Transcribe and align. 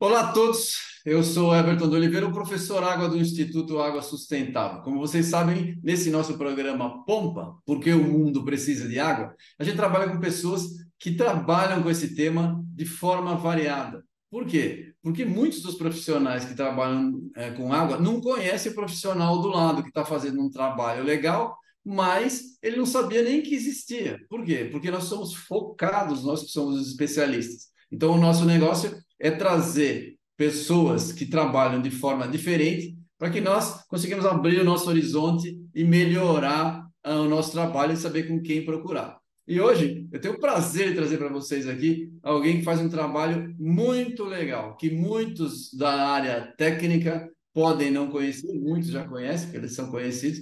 Olá 0.00 0.22
a 0.22 0.32
todos, 0.32 0.74
eu 1.06 1.22
sou 1.22 1.54
Everton 1.54 1.88
de 1.88 1.94
Oliveira, 1.94 2.26
o 2.26 2.32
professor 2.32 2.82
Água 2.82 3.08
do 3.08 3.16
Instituto 3.16 3.78
Água 3.80 4.02
Sustentável. 4.02 4.82
Como 4.82 4.98
vocês 4.98 5.26
sabem, 5.26 5.78
nesse 5.84 6.10
nosso 6.10 6.36
programa 6.36 7.04
Pompa, 7.04 7.56
porque 7.64 7.92
o 7.92 8.02
mundo 8.02 8.44
precisa 8.44 8.88
de 8.88 8.98
água, 8.98 9.36
a 9.56 9.62
gente 9.62 9.76
trabalha 9.76 10.10
com 10.10 10.18
pessoas 10.18 10.64
que 10.98 11.12
trabalham 11.12 11.80
com 11.80 11.90
esse 11.90 12.12
tema 12.16 12.60
de 12.74 12.84
forma 12.84 13.36
variada. 13.36 14.04
Por 14.28 14.46
quê? 14.46 14.92
Porque 15.00 15.24
muitos 15.24 15.62
dos 15.62 15.76
profissionais 15.76 16.44
que 16.44 16.56
trabalham 16.56 17.12
é, 17.36 17.52
com 17.52 17.72
água 17.72 18.00
não 18.00 18.20
conhecem 18.20 18.72
o 18.72 18.74
profissional 18.74 19.40
do 19.40 19.46
lado 19.46 19.82
que 19.82 19.90
está 19.90 20.04
fazendo 20.04 20.42
um 20.42 20.50
trabalho 20.50 21.04
legal, 21.04 21.56
mas 21.84 22.58
ele 22.62 22.76
não 22.76 22.86
sabia 22.86 23.22
nem 23.22 23.42
que 23.42 23.54
existia. 23.54 24.18
Por 24.28 24.44
quê? 24.44 24.68
Porque 24.70 24.90
nós 24.90 25.04
somos 25.04 25.34
focados, 25.34 26.24
nós 26.24 26.42
que 26.42 26.50
somos 26.50 26.80
os 26.80 26.88
especialistas. 26.88 27.68
Então, 27.90 28.12
o 28.12 28.20
nosso 28.20 28.44
negócio 28.44 28.96
é 29.18 29.30
trazer 29.30 30.16
pessoas 30.36 31.12
que 31.12 31.26
trabalham 31.26 31.80
de 31.80 31.90
forma 31.90 32.26
diferente 32.26 32.96
para 33.18 33.30
que 33.30 33.40
nós 33.40 33.84
consigamos 33.86 34.26
abrir 34.26 34.60
o 34.60 34.64
nosso 34.64 34.88
horizonte 34.88 35.56
e 35.74 35.84
melhorar 35.84 36.84
uh, 37.06 37.20
o 37.20 37.28
nosso 37.28 37.52
trabalho 37.52 37.92
e 37.92 37.96
saber 37.96 38.24
com 38.24 38.40
quem 38.40 38.64
procurar. 38.64 39.18
E 39.46 39.60
hoje 39.60 40.08
eu 40.10 40.20
tenho 40.20 40.34
o 40.34 40.40
prazer 40.40 40.88
de 40.88 40.94
trazer 40.94 41.18
para 41.18 41.28
vocês 41.28 41.68
aqui 41.68 42.12
alguém 42.22 42.58
que 42.58 42.64
faz 42.64 42.80
um 42.80 42.88
trabalho 42.88 43.54
muito 43.58 44.24
legal, 44.24 44.76
que 44.76 44.90
muitos 44.90 45.72
da 45.74 46.08
área 46.08 46.52
técnica 46.56 47.28
podem 47.52 47.90
não 47.90 48.08
conhecer, 48.08 48.52
muitos 48.58 48.90
já 48.90 49.06
conhecem, 49.06 49.46
porque 49.46 49.58
eles 49.58 49.74
são 49.74 49.90
conhecidos, 49.90 50.40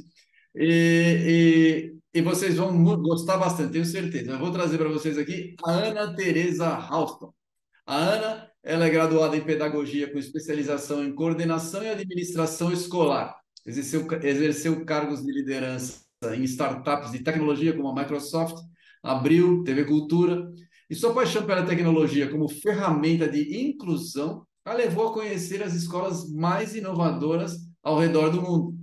e, 0.54 1.92
e, 2.14 2.18
e 2.18 2.22
vocês 2.22 2.56
vão 2.56 2.82
gostar 3.00 3.36
bastante, 3.36 3.72
tenho 3.72 3.84
certeza. 3.84 4.32
Eu 4.32 4.38
vou 4.38 4.50
trazer 4.50 4.78
para 4.78 4.88
vocês 4.88 5.18
aqui 5.18 5.54
a 5.64 5.70
Ana 5.70 6.14
Teresa 6.14 6.68
Halston. 6.68 7.32
A 7.86 7.96
Ana 7.96 8.50
ela 8.62 8.86
é 8.86 8.90
graduada 8.90 9.36
em 9.36 9.40
pedagogia 9.40 10.10
com 10.12 10.18
especialização 10.18 11.04
em 11.04 11.14
coordenação 11.14 11.82
e 11.82 11.88
administração 11.88 12.72
escolar. 12.72 13.34
Exerceu, 13.64 14.06
exerceu 14.22 14.84
cargos 14.84 15.24
de 15.24 15.32
liderança 15.32 16.02
em 16.34 16.42
startups 16.44 17.12
de 17.12 17.20
tecnologia 17.20 17.74
como 17.74 17.88
a 17.88 17.94
Microsoft, 17.94 18.56
Abril, 19.02 19.64
TV 19.64 19.84
Cultura. 19.84 20.50
E 20.88 20.94
sua 20.94 21.14
paixão 21.14 21.46
pela 21.46 21.64
tecnologia 21.64 22.28
como 22.28 22.48
ferramenta 22.48 23.28
de 23.28 23.64
inclusão 23.64 24.44
a 24.64 24.74
levou 24.74 25.08
a 25.08 25.12
conhecer 25.14 25.62
as 25.62 25.72
escolas 25.72 26.30
mais 26.30 26.74
inovadoras 26.74 27.56
ao 27.82 27.98
redor 27.98 28.30
do 28.30 28.42
mundo. 28.42 28.79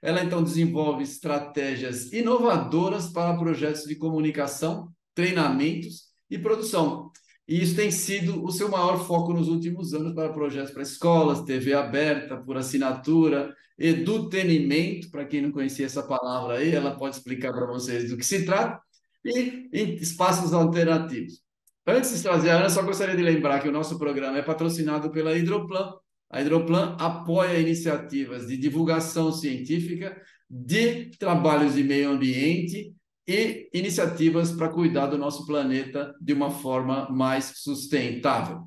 Ela 0.00 0.22
então 0.22 0.42
desenvolve 0.42 1.02
estratégias 1.02 2.12
inovadoras 2.12 3.08
para 3.08 3.36
projetos 3.36 3.84
de 3.84 3.96
comunicação, 3.96 4.88
treinamentos 5.14 6.04
e 6.30 6.38
produção. 6.38 7.10
E 7.46 7.62
isso 7.62 7.74
tem 7.74 7.90
sido 7.90 8.44
o 8.44 8.52
seu 8.52 8.68
maior 8.68 9.04
foco 9.04 9.32
nos 9.32 9.48
últimos 9.48 9.94
anos 9.94 10.12
para 10.12 10.32
projetos 10.32 10.70
para 10.70 10.82
escolas, 10.82 11.42
TV 11.42 11.72
aberta, 11.72 12.36
por 12.36 12.56
assinatura, 12.56 13.54
edutenimento, 13.78 15.10
para 15.10 15.24
quem 15.24 15.40
não 15.40 15.52
conhecia 15.52 15.86
essa 15.86 16.02
palavra 16.02 16.58
aí, 16.58 16.74
ela 16.74 16.96
pode 16.96 17.16
explicar 17.16 17.52
para 17.52 17.66
vocês 17.66 18.10
do 18.10 18.16
que 18.16 18.24
se 18.24 18.44
trata, 18.44 18.82
e 19.24 19.68
espaços 20.00 20.52
alternativos. 20.52 21.42
Antes 21.86 22.14
de 22.14 22.22
trazer 22.22 22.50
a 22.50 22.58
Ana, 22.58 22.68
só 22.68 22.82
gostaria 22.82 23.16
de 23.16 23.22
lembrar 23.22 23.60
que 23.60 23.68
o 23.68 23.72
nosso 23.72 23.98
programa 23.98 24.38
é 24.38 24.42
patrocinado 24.42 25.10
pela 25.10 25.36
Hidroplan. 25.36 25.94
A 26.30 26.40
Hidroplan 26.40 26.96
apoia 26.98 27.58
iniciativas 27.58 28.46
de 28.46 28.56
divulgação 28.56 29.32
científica, 29.32 30.20
de 30.48 31.10
trabalhos 31.18 31.74
de 31.74 31.82
meio 31.82 32.10
ambiente 32.10 32.94
e 33.26 33.68
iniciativas 33.72 34.52
para 34.52 34.68
cuidar 34.68 35.06
do 35.06 35.18
nosso 35.18 35.46
planeta 35.46 36.14
de 36.20 36.32
uma 36.32 36.50
forma 36.50 37.08
mais 37.10 37.52
sustentável. 37.56 38.62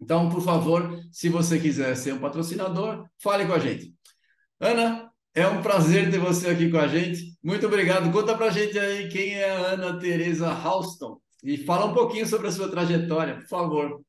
Então, 0.00 0.28
por 0.28 0.40
favor, 0.42 0.98
se 1.10 1.28
você 1.28 1.58
quiser 1.58 1.96
ser 1.96 2.14
um 2.14 2.20
patrocinador, 2.20 3.04
fale 3.22 3.46
com 3.46 3.52
a 3.52 3.58
gente. 3.58 3.92
Ana, 4.60 5.10
é 5.34 5.46
um 5.46 5.62
prazer 5.62 6.10
ter 6.10 6.18
você 6.18 6.48
aqui 6.48 6.70
com 6.70 6.78
a 6.78 6.88
gente. 6.88 7.36
Muito 7.42 7.66
obrigado. 7.66 8.10
Conta 8.12 8.36
para 8.36 8.46
a 8.46 8.50
gente 8.50 8.78
aí 8.78 9.08
quem 9.08 9.34
é 9.34 9.50
a 9.50 9.72
Ana 9.72 9.98
Teresa 9.98 10.48
Halston 10.48 11.20
e 11.44 11.56
fala 11.58 11.86
um 11.86 11.94
pouquinho 11.94 12.26
sobre 12.26 12.48
a 12.48 12.52
sua 12.52 12.68
trajetória, 12.68 13.36
por 13.36 13.48
favor. 13.48 14.00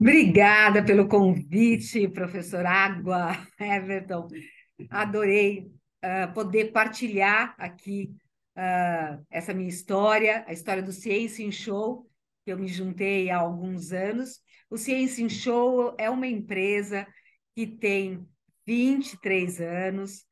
Obrigada 0.00 0.82
pelo 0.82 1.06
convite, 1.06 2.08
professor 2.08 2.64
Água, 2.64 3.36
Everton. 3.60 4.28
Adorei 4.88 5.70
uh, 6.02 6.32
poder 6.32 6.72
partilhar 6.72 7.54
aqui 7.58 8.10
uh, 8.56 9.22
essa 9.28 9.52
minha 9.52 9.68
história, 9.68 10.42
a 10.48 10.54
história 10.54 10.82
do 10.82 10.90
Ciência 10.90 11.44
em 11.44 11.52
Show, 11.52 12.08
que 12.46 12.50
eu 12.50 12.58
me 12.58 12.66
juntei 12.66 13.28
há 13.28 13.36
alguns 13.40 13.92
anos. 13.92 14.40
O 14.70 14.78
Ciência 14.78 15.22
em 15.22 15.28
Show 15.28 15.94
é 15.98 16.08
uma 16.08 16.26
empresa 16.26 17.06
que 17.54 17.66
tem 17.66 18.26
23 18.66 19.60
anos 19.60 20.24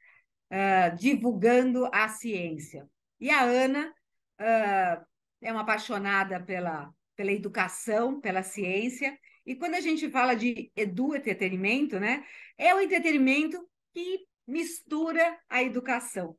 uh, 0.51 0.97
divulgando 0.97 1.91
a 1.93 2.09
ciência. 2.09 2.89
E 3.21 3.29
a 3.29 3.43
Ana 3.43 3.93
é 5.43 5.53
uma 5.53 5.61
apaixonada 5.61 6.41
pela, 6.41 6.91
pela 7.15 7.33
educação, 7.33 8.19
pela 8.19 8.43
ciência, 8.43 9.19
e 9.49 9.57
quando 9.57 9.77
a 9.77 9.81
gente 9.81 10.11
fala 10.11 10.35
de 10.35 10.71
edu-entretenimento, 10.77 11.99
né, 11.99 12.23
é 12.59 12.75
o 12.75 12.81
entretenimento 12.81 13.59
que 13.95 14.27
mistura 14.47 15.41
a 15.49 15.63
educação. 15.63 16.37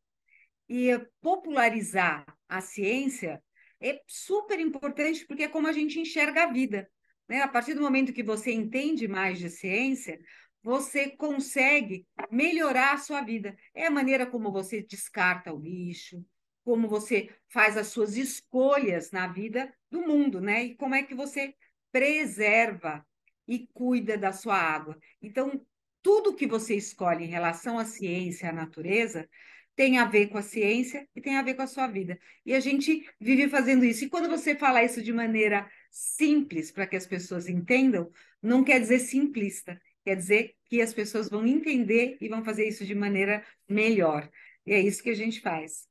E 0.70 0.92
popularizar 1.20 2.24
a 2.48 2.62
ciência 2.62 3.42
é 3.82 4.00
super 4.06 4.60
importante 4.60 5.26
porque 5.26 5.42
é 5.42 5.48
como 5.48 5.66
a 5.66 5.72
gente 5.72 6.00
enxerga 6.00 6.44
a 6.44 6.52
vida. 6.52 6.88
Né? 7.28 7.42
A 7.42 7.48
partir 7.48 7.74
do 7.74 7.82
momento 7.82 8.14
que 8.14 8.22
você 8.22 8.52
entende 8.52 9.08
mais 9.08 9.40
de 9.40 9.50
ciência, 9.50 10.20
você 10.62 11.10
consegue 11.10 12.06
melhorar 12.30 12.94
a 12.94 13.00
sua 13.00 13.22
vida. 13.22 13.58
É 13.74 13.88
a 13.88 13.92
maneira 13.92 14.28
como 14.28 14.52
você 14.52 14.84
descarta 14.84 15.52
o 15.52 15.60
lixo, 15.60 16.24
como 16.64 16.88
você 16.88 17.28
faz 17.48 17.76
as 17.76 17.88
suas 17.88 18.16
escolhas 18.16 19.10
na 19.10 19.28
vida 19.28 19.74
do 19.90 20.02
mundo, 20.02 20.40
né? 20.40 20.66
E 20.66 20.76
como 20.76 20.94
é 20.94 21.02
que 21.02 21.16
você 21.16 21.56
preserva 21.92 23.06
e 23.48 23.68
cuida 23.74 24.18
da 24.18 24.32
sua 24.32 24.56
água. 24.56 24.98
Então, 25.22 25.66
tudo 26.02 26.36
que 26.36 26.48
você 26.48 26.76
escolhe 26.76 27.26
em 27.26 27.30
relação 27.30 27.78
à 27.78 27.86
ciência, 27.86 28.50
à 28.50 28.54
natureza, 28.54 29.28
tem 29.76 29.98
a 29.98 30.06
ver 30.06 30.28
com 30.28 30.38
a 30.38 30.42
ciência 30.42 31.08
e 31.16 31.22
tem 31.22 31.38
a 31.38 31.42
ver 31.42 31.54
com 31.56 31.62
a 31.62 31.68
sua 31.68 31.88
vida. 31.88 32.20
E 32.46 32.54
a 32.54 32.60
gente 32.60 33.10
vive 33.20 33.50
fazendo 33.50 33.86
isso. 33.86 34.04
E 34.04 34.10
quando 34.10 34.30
você 34.30 34.56
fala 34.56 34.84
isso 34.84 35.02
de 35.02 35.14
maneira 35.14 35.70
simples, 35.90 36.72
para 36.72 36.86
que 36.86 36.96
as 36.96 37.08
pessoas 37.08 37.48
entendam, 37.48 38.12
não 38.42 38.64
quer 38.64 38.80
dizer 38.80 39.00
simplista, 39.00 39.82
quer 40.04 40.16
dizer 40.16 40.56
que 40.66 40.82
as 40.82 40.94
pessoas 40.94 41.30
vão 41.30 41.46
entender 41.46 42.18
e 42.22 42.28
vão 42.28 42.44
fazer 42.44 42.68
isso 42.68 42.86
de 42.86 42.94
maneira 42.94 43.44
melhor. 43.68 44.30
E 44.66 44.74
é 44.74 44.80
isso 44.80 45.02
que 45.02 45.10
a 45.10 45.16
gente 45.16 45.42
faz. 45.42 45.89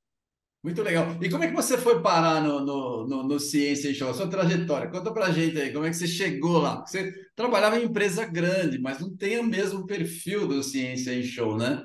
Muito 0.63 0.83
legal. 0.83 1.17
E 1.23 1.31
como 1.31 1.45
é 1.45 1.49
que 1.49 1.55
você 1.55 1.79
foi 1.79 2.03
parar 2.03 2.43
no, 2.43 2.61
no, 2.61 3.07
no, 3.07 3.23
no 3.23 3.41
Ciência 3.41 3.95
Show? 3.95 4.11
A 4.11 4.15
sua 4.15 4.29
trajetória? 4.29 4.91
Conta 4.91 5.13
pra 5.13 5.31
gente 5.31 5.61
aí, 5.61 5.73
como 5.73 5.85
é 5.85 5.91
que 5.91 5.97
você 5.97 6.07
chegou 6.07 6.59
lá? 6.59 6.85
Você 6.85 7.13
trabalhava 7.37 7.79
em 7.79 7.85
empresa 7.85 8.25
grande, 8.27 8.79
mas 8.81 8.99
não 8.99 9.17
tem 9.17 9.39
o 9.39 9.45
mesmo 9.45 9.87
perfil 9.87 10.49
do 10.49 10.63
Ciência 10.63 11.13
em 11.13 11.23
Show, 11.23 11.57
né? 11.57 11.85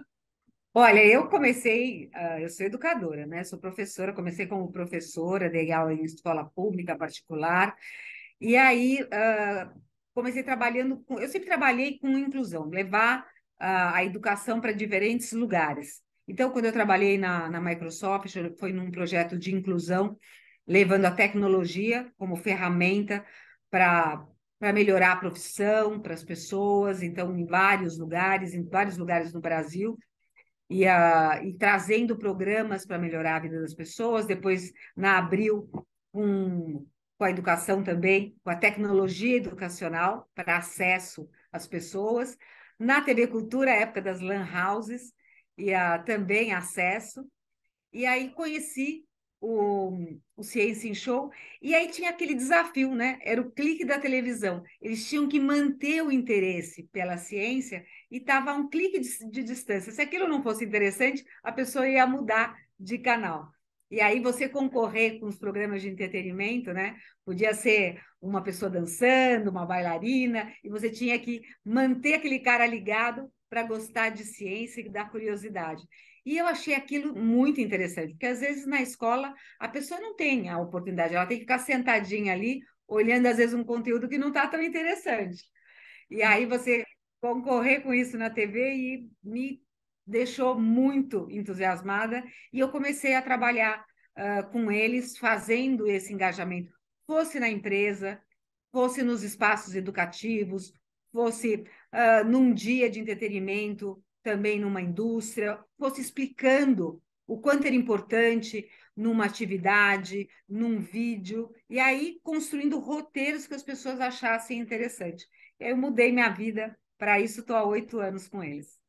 Olha, 0.73 1.05
eu 1.05 1.27
comecei, 1.27 2.09
uh, 2.15 2.39
eu 2.39 2.49
sou 2.49 2.65
educadora, 2.65 3.27
né? 3.27 3.43
Sou 3.43 3.59
professora, 3.59 4.11
comecei 4.11 4.47
como 4.47 4.71
professora, 4.71 5.47
dei 5.47 5.71
aula 5.71 5.93
em 5.93 6.03
escola 6.03 6.49
pública 6.55 6.97
particular, 6.97 7.75
e 8.41 8.57
aí 8.57 9.03
uh, 9.03 9.81
comecei 10.15 10.41
trabalhando 10.41 10.97
com, 11.05 11.19
eu 11.19 11.29
sempre 11.29 11.47
trabalhei 11.47 11.99
com 11.99 12.17
inclusão, 12.17 12.69
levar 12.69 13.21
uh, 13.21 13.93
a 13.93 14.03
educação 14.03 14.59
para 14.59 14.71
diferentes 14.71 15.31
lugares. 15.31 16.02
Então, 16.27 16.51
quando 16.51 16.65
eu 16.65 16.73
trabalhei 16.73 17.17
na, 17.17 17.49
na 17.49 17.59
Microsoft, 17.59 18.33
foi 18.59 18.71
num 18.71 18.89
projeto 18.91 19.37
de 19.37 19.53
inclusão, 19.53 20.17
levando 20.65 21.05
a 21.05 21.11
tecnologia 21.11 22.11
como 22.17 22.35
ferramenta 22.35 23.25
para 23.69 24.25
para 24.63 24.71
melhorar 24.71 25.11
a 25.11 25.17
profissão 25.17 25.99
para 25.99 26.13
as 26.13 26.23
pessoas, 26.23 27.03
então 27.03 27.37
em 27.37 27.45
vários 27.45 27.97
lugares, 27.97 28.53
em 28.53 28.63
vários 28.63 28.97
lugares 28.97 29.33
no 29.33 29.41
Brasil, 29.41 29.99
e, 30.69 30.85
e 30.85 31.53
trazendo 31.59 32.17
programas 32.17 32.85
para 32.85 32.97
melhorar 32.97 33.35
a 33.35 33.39
vida 33.39 33.59
das 33.59 33.73
pessoas. 33.73 34.25
Depois, 34.25 34.71
na 34.95 35.17
Abril, 35.17 35.69
com, 36.13 36.85
com 37.17 37.23
a 37.25 37.29
educação 37.29 37.83
também, 37.83 38.37
com 38.41 38.49
a 38.49 38.55
tecnologia 38.55 39.35
educacional 39.35 40.29
para 40.33 40.55
acesso 40.55 41.29
às 41.51 41.67
pessoas. 41.67 42.37
Na 42.79 43.01
TV 43.01 43.27
Cultura, 43.27 43.69
época 43.69 44.01
das 44.01 44.21
LAN 44.21 44.47
houses, 44.47 45.13
e 45.57 45.73
a, 45.73 45.99
também 45.99 46.53
acesso. 46.53 47.25
E 47.91 48.05
aí 48.05 48.31
conheci 48.31 49.05
o, 49.43 49.91
o 50.37 50.43
Ciência 50.43 50.87
em 50.87 50.93
Show, 50.93 51.29
e 51.61 51.75
aí 51.75 51.89
tinha 51.89 52.09
aquele 52.09 52.33
desafio, 52.33 52.95
né? 52.95 53.19
Era 53.21 53.41
o 53.41 53.51
clique 53.51 53.83
da 53.83 53.99
televisão. 53.99 54.63
Eles 54.81 55.07
tinham 55.07 55.27
que 55.27 55.37
manter 55.37 56.01
o 56.01 56.09
interesse 56.11 56.87
pela 56.93 57.17
ciência 57.17 57.85
e 58.09 58.17
estava 58.17 58.51
a 58.51 58.55
um 58.55 58.69
clique 58.69 58.99
de, 58.99 59.29
de, 59.29 59.43
distância. 59.43 59.91
Se 59.91 60.01
aquilo 60.01 60.29
não 60.29 60.41
fosse 60.41 60.63
interessante, 60.63 61.25
a 61.43 61.51
pessoa 61.51 61.87
ia 61.87 62.07
mudar 62.07 62.55
de 62.79 62.97
canal. 62.97 63.51
E 63.91 63.99
aí 63.99 64.21
você 64.21 64.47
concorrer 64.47 65.19
com 65.19 65.27
os 65.27 65.37
programas 65.37 65.81
de 65.81 65.89
entretenimento, 65.89 66.71
né? 66.71 66.95
Podia 67.25 67.53
ser 67.53 68.01
uma 68.21 68.41
pessoa 68.41 68.71
dançando, 68.71 69.51
uma 69.51 69.65
bailarina, 69.65 70.51
e 70.63 70.69
você 70.69 70.89
tinha 70.89 71.19
que 71.19 71.41
manter 71.65 72.13
aquele 72.13 72.39
cara 72.39 72.65
ligado 72.65 73.29
para 73.53 73.61
gostar 73.61 74.09
de 74.09 74.25
ciência 74.25 74.81
e 74.81 74.89
dar 74.89 75.11
curiosidade. 75.11 75.83
E 76.25 76.35
eu 76.39 76.47
achei 76.47 76.73
aquilo 76.73 77.15
muito 77.15 77.61
interessante, 77.61 78.13
porque 78.13 78.25
às 78.25 78.39
vezes 78.39 78.65
na 78.65 78.81
escola 78.81 79.31
a 79.59 79.67
pessoa 79.67 80.01
não 80.01 80.15
tem 80.15 80.49
a 80.49 80.57
oportunidade, 80.57 81.13
ela 81.13 81.27
tem 81.27 81.37
que 81.37 81.43
ficar 81.43 81.59
sentadinha 81.59 82.33
ali, 82.33 82.61
olhando 82.87 83.27
às 83.27 83.37
vezes 83.37 83.53
um 83.53 83.63
conteúdo 83.63 84.09
que 84.09 84.17
não 84.17 84.29
está 84.29 84.47
tão 84.47 84.59
interessante. 84.59 85.43
E 86.09 86.23
aí 86.23 86.47
você 86.47 86.83
concorrer 87.21 87.83
com 87.83 87.93
isso 87.93 88.17
na 88.17 88.31
TV 88.31 88.73
e 88.73 89.09
me 89.23 89.61
deixou 90.05 90.59
muito 90.59 91.29
entusiasmada 91.29 92.23
e 92.51 92.59
eu 92.59 92.69
comecei 92.69 93.13
a 93.13 93.21
trabalhar 93.21 93.85
uh, 94.17 94.49
com 94.51 94.71
eles, 94.71 95.15
fazendo 95.15 95.87
esse 95.87 96.11
engajamento, 96.11 96.73
fosse 97.05 97.39
na 97.39 97.49
empresa, 97.49 98.19
fosse 98.71 99.03
nos 99.03 99.21
espaços 99.21 99.75
educativos, 99.75 100.73
fosse 101.13 101.63
uh, 101.93 102.27
num 102.27 102.53
dia 102.53 102.89
de 102.89 102.99
entretenimento, 102.99 104.03
também 104.23 104.59
numa 104.59 104.81
indústria, 104.81 105.59
fosse 105.77 106.01
explicando 106.01 106.99
o 107.27 107.39
quanto 107.39 107.67
era 107.67 107.75
importante 107.75 108.67
numa 108.95 109.25
atividade, 109.25 110.27
num 110.49 110.79
vídeo, 110.79 111.49
e 111.69 111.79
aí 111.79 112.19
construindo 112.23 112.79
roteiros 112.79 113.47
que 113.47 113.53
as 113.53 113.63
pessoas 113.63 114.01
achassem 114.01 114.59
interessante. 114.59 115.25
Eu 115.59 115.77
mudei 115.77 116.11
minha 116.11 116.29
vida 116.29 116.75
para 116.97 117.19
isso, 117.19 117.41
estou 117.41 117.55
há 117.55 117.63
oito 117.63 117.99
anos 117.99 118.27
com 118.27 118.43
eles. 118.43 118.81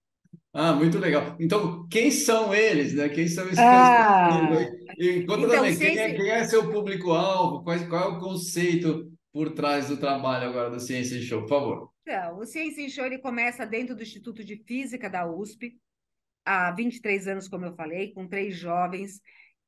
Ah, 0.52 0.72
muito 0.72 0.98
legal. 0.98 1.36
Então, 1.40 1.86
quem 1.88 2.10
são 2.10 2.54
eles, 2.54 2.94
né? 2.94 3.08
Quem 3.08 3.26
são 3.26 3.44
esses 3.46 3.58
ah, 3.58 4.48
E 4.98 5.24
conta 5.24 5.40
então, 5.40 5.56
também, 5.56 5.76
quem, 5.76 5.98
é, 5.98 6.14
quem 6.14 6.30
é 6.30 6.44
seu 6.44 6.70
público-alvo? 6.70 7.64
Qual, 7.64 7.78
qual 7.88 8.04
é 8.04 8.16
o 8.16 8.20
conceito 8.20 9.10
por 9.32 9.50
trás 9.52 9.88
do 9.88 9.96
trabalho 9.96 10.48
agora 10.48 10.70
do 10.70 10.78
Ciência 10.78 11.20
Show, 11.20 11.42
por 11.42 11.48
favor? 11.48 11.93
Então, 12.06 12.38
o 12.38 12.44
Ciência 12.44 12.82
em 12.82 12.90
Show 12.90 13.06
ele 13.06 13.16
começa 13.16 13.64
dentro 13.64 13.96
do 13.96 14.02
Instituto 14.02 14.44
de 14.44 14.62
Física 14.66 15.08
da 15.08 15.26
USP, 15.26 15.74
há 16.44 16.70
23 16.70 17.28
anos, 17.28 17.48
como 17.48 17.64
eu 17.64 17.74
falei, 17.74 18.12
com 18.12 18.28
três 18.28 18.56
jovens 18.56 19.22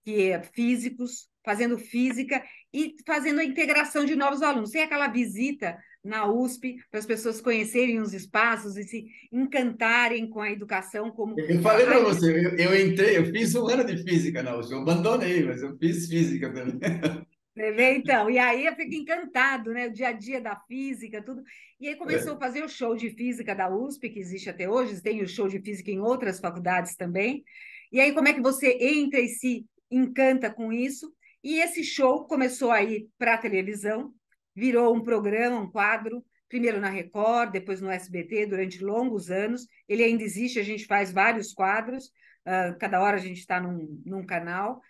que 0.04 0.30
é 0.30 0.42
físicos, 0.42 1.28
fazendo 1.42 1.78
física 1.78 2.44
e 2.74 2.94
fazendo 3.06 3.40
a 3.40 3.44
integração 3.44 4.04
de 4.04 4.14
novos 4.14 4.42
alunos. 4.42 4.70
Tem 4.70 4.82
aquela 4.82 5.08
visita 5.08 5.78
na 6.04 6.30
USP 6.30 6.76
para 6.90 7.00
as 7.00 7.06
pessoas 7.06 7.40
conhecerem 7.40 8.00
os 8.00 8.12
espaços 8.12 8.76
e 8.76 8.84
se 8.84 9.06
encantarem 9.32 10.28
com 10.28 10.40
a 10.40 10.52
educação 10.52 11.10
como 11.10 11.34
eu 11.40 11.60
falei 11.60 11.84
para 11.84 11.98
você 11.98 12.30
eu, 12.30 12.56
eu, 12.56 12.86
entrei 12.86 13.18
eu 13.18 13.26
fiz 13.32 13.56
um 13.56 13.66
ano 13.66 13.84
de 13.84 14.04
física 14.04 14.40
na 14.40 14.56
USP 14.56 14.72
eu 14.72 14.82
abandonei 14.82 15.42
mas 15.42 15.62
eu 15.62 15.76
fiz 15.76 16.08
física 16.08 16.52
também 16.52 16.78
então 17.56 18.28
e 18.28 18.38
aí 18.38 18.66
eu 18.66 18.74
fico 18.74 18.94
encantado 18.94 19.72
né 19.72 19.86
o 19.86 19.92
dia 19.92 20.08
a 20.08 20.12
dia 20.12 20.40
da 20.40 20.56
física 20.56 21.22
tudo. 21.22 21.42
E 21.80 21.88
aí 21.88 21.96
começou 21.96 22.32
é. 22.32 22.36
a 22.36 22.38
fazer 22.38 22.62
o 22.62 22.68
show 22.68 22.94
de 22.94 23.10
física 23.10 23.54
da 23.54 23.68
USP 23.68 24.10
que 24.10 24.18
existe 24.18 24.50
até 24.50 24.68
hoje 24.68 25.02
tem 25.02 25.22
o 25.22 25.28
show 25.28 25.48
de 25.48 25.60
física 25.60 25.90
em 25.90 26.00
outras 26.00 26.38
faculdades 26.38 26.94
também. 26.96 27.44
E 27.90 28.00
aí 28.00 28.12
como 28.12 28.28
é 28.28 28.32
que 28.32 28.40
você 28.40 28.76
entra 28.80 29.20
e 29.20 29.28
se 29.28 29.66
encanta 29.90 30.50
com 30.50 30.72
isso? 30.72 31.12
E 31.42 31.60
esse 31.60 31.82
show 31.84 32.26
começou 32.26 32.70
a 32.70 32.82
ir 32.82 33.08
para 33.18 33.34
a 33.34 33.38
televisão 33.38 34.12
virou 34.56 34.96
um 34.96 35.02
programa, 35.02 35.60
um 35.60 35.70
quadro, 35.70 36.24
primeiro 36.48 36.80
na 36.80 36.88
Record, 36.88 37.52
depois 37.52 37.82
no 37.82 37.90
SBT, 37.90 38.46
durante 38.46 38.82
longos 38.82 39.30
anos. 39.30 39.68
Ele 39.86 40.02
ainda 40.02 40.22
existe, 40.22 40.58
a 40.58 40.64
gente 40.64 40.86
faz 40.86 41.12
vários 41.12 41.52
quadros, 41.52 42.06
uh, 42.06 42.76
cada 42.80 43.02
hora 43.02 43.16
a 43.16 43.20
gente 43.20 43.38
está 43.38 43.60
num, 43.60 44.02
num 44.04 44.24
canal, 44.24 44.80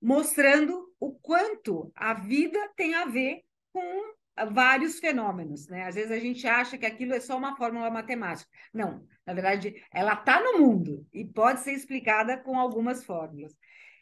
mostrando 0.00 0.92
o 1.00 1.12
quanto 1.12 1.90
a 1.94 2.14
vida 2.14 2.58
tem 2.76 2.94
a 2.94 3.06
ver 3.06 3.42
com 3.72 4.14
vários 4.52 4.98
fenômenos, 4.98 5.68
né? 5.68 5.84
Às 5.84 5.94
vezes 5.94 6.10
a 6.10 6.18
gente 6.18 6.46
acha 6.46 6.76
que 6.76 6.86
aquilo 6.86 7.14
é 7.14 7.20
só 7.20 7.36
uma 7.36 7.56
fórmula 7.56 7.90
matemática. 7.90 8.50
Não, 8.72 9.06
na 9.24 9.32
verdade, 9.32 9.82
ela 9.92 10.14
está 10.14 10.42
no 10.42 10.58
mundo 10.58 11.06
e 11.12 11.24
pode 11.24 11.60
ser 11.60 11.72
explicada 11.72 12.36
com 12.36 12.58
algumas 12.58 13.04
fórmulas. 13.04 13.54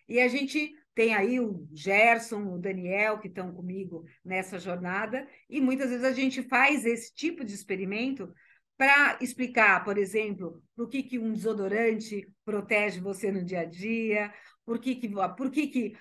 E 0.08 0.20
a 0.20 0.28
gente 0.28 0.74
tem 0.94 1.14
aí 1.14 1.40
o 1.40 1.66
Gerson, 1.72 2.54
o 2.54 2.58
Daniel, 2.58 3.18
que 3.18 3.28
estão 3.28 3.52
comigo 3.52 4.04
nessa 4.24 4.58
jornada, 4.58 5.26
e 5.48 5.60
muitas 5.60 5.90
vezes 5.90 6.04
a 6.04 6.12
gente 6.12 6.42
faz 6.42 6.84
esse 6.84 7.14
tipo 7.14 7.44
de 7.44 7.54
experimento 7.54 8.32
para 8.76 9.18
explicar, 9.20 9.84
por 9.84 9.96
exemplo, 9.96 10.62
por 10.74 10.88
que, 10.88 11.02
que 11.02 11.18
um 11.18 11.32
desodorante 11.32 12.28
protege 12.44 13.00
você 13.00 13.30
no 13.30 13.44
dia 13.44 13.60
a 13.60 13.64
dia, 13.64 14.32
por 14.64 14.78
que, 14.78 14.94
que, 14.96 15.08
por 15.36 15.50
que, 15.50 15.66
que 15.66 15.96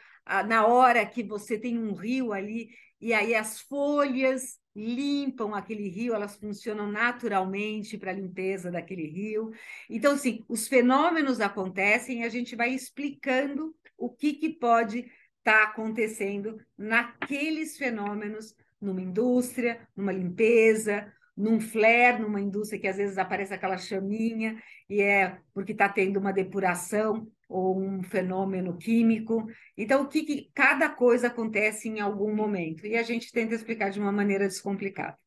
na 0.48 0.66
hora 0.66 1.06
que 1.06 1.24
você 1.24 1.58
tem 1.58 1.78
um 1.78 1.94
rio 1.94 2.32
ali, 2.32 2.70
e 3.00 3.14
aí 3.14 3.34
as 3.34 3.60
folhas 3.60 4.60
limpam 4.76 5.54
aquele 5.54 5.90
rio, 5.90 6.14
elas 6.14 6.36
funcionam 6.36 6.90
naturalmente 6.90 7.98
para 7.98 8.12
a 8.12 8.14
limpeza 8.14 8.72
daquele 8.72 9.08
rio. 9.08 9.52
Então, 9.90 10.14
assim, 10.14 10.46
os 10.48 10.68
fenômenos 10.68 11.42
acontecem 11.42 12.22
e 12.22 12.24
a 12.24 12.30
gente 12.30 12.56
vai 12.56 12.70
explicando 12.70 13.76
o 13.98 14.10
que, 14.10 14.34
que 14.34 14.50
pode 14.50 15.00
estar 15.00 15.12
tá 15.44 15.64
acontecendo 15.64 16.58
naqueles 16.78 17.78
fenômenos 17.78 18.56
numa 18.80 19.02
indústria, 19.02 19.88
numa 19.96 20.12
limpeza, 20.12 21.12
num 21.36 21.60
flare, 21.60 22.22
numa 22.22 22.42
indústria 22.42 22.80
que 22.80 22.88
às 22.88 22.98
vezes 22.98 23.18
aparece 23.18 23.54
aquela 23.54 23.78
chaminha 23.78 24.62
e 24.90 25.02
é 25.02 25.38
porque 25.54 25.72
está 25.72 25.90
tendo 25.90 26.20
uma 26.20 26.32
depuração 26.32 27.28
ou 27.52 27.80
um 27.80 28.02
fenômeno 28.02 28.78
químico. 28.78 29.46
Então, 29.78 30.04
o 30.04 30.08
que, 30.08 30.24
que 30.24 30.50
cada 30.54 30.90
coisa 30.90 31.28
acontece 31.28 31.90
em 31.90 32.00
algum 32.00 32.34
momento 32.34 32.86
e 32.88 32.96
a 32.96 33.04
gente 33.04 33.32
tenta 33.32 33.54
explicar 33.54 33.90
de 33.90 34.00
uma 34.00 34.12
maneira 34.12 34.48
descomplicada. 34.48 35.18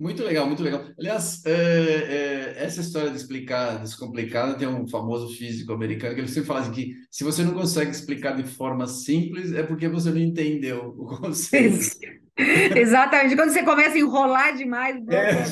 Muito 0.00 0.22
legal, 0.22 0.46
muito 0.46 0.62
legal. 0.62 0.84
Aliás, 0.96 1.44
é, 1.44 1.50
é, 1.50 2.64
essa 2.64 2.80
história 2.80 3.10
de 3.10 3.16
explicar 3.16 3.80
descomplicada 3.80 4.56
tem 4.56 4.68
um 4.68 4.86
famoso 4.86 5.36
físico 5.36 5.72
americano 5.72 6.14
que 6.14 6.20
ele 6.20 6.28
sempre 6.28 6.46
fala 6.46 6.60
assim, 6.60 6.70
que 6.70 6.94
se 7.10 7.24
você 7.24 7.42
não 7.42 7.52
consegue 7.52 7.90
explicar 7.90 8.36
de 8.36 8.44
forma 8.44 8.86
simples 8.86 9.52
é 9.52 9.64
porque 9.64 9.88
você 9.88 10.10
não 10.10 10.18
entendeu 10.18 10.94
o 10.96 11.04
conceito. 11.18 11.96
Exatamente. 12.36 13.34
Quando 13.34 13.50
você 13.50 13.64
começa 13.64 13.96
a 13.96 13.98
enrolar 13.98 14.56
demais, 14.56 14.96
é, 15.08 15.44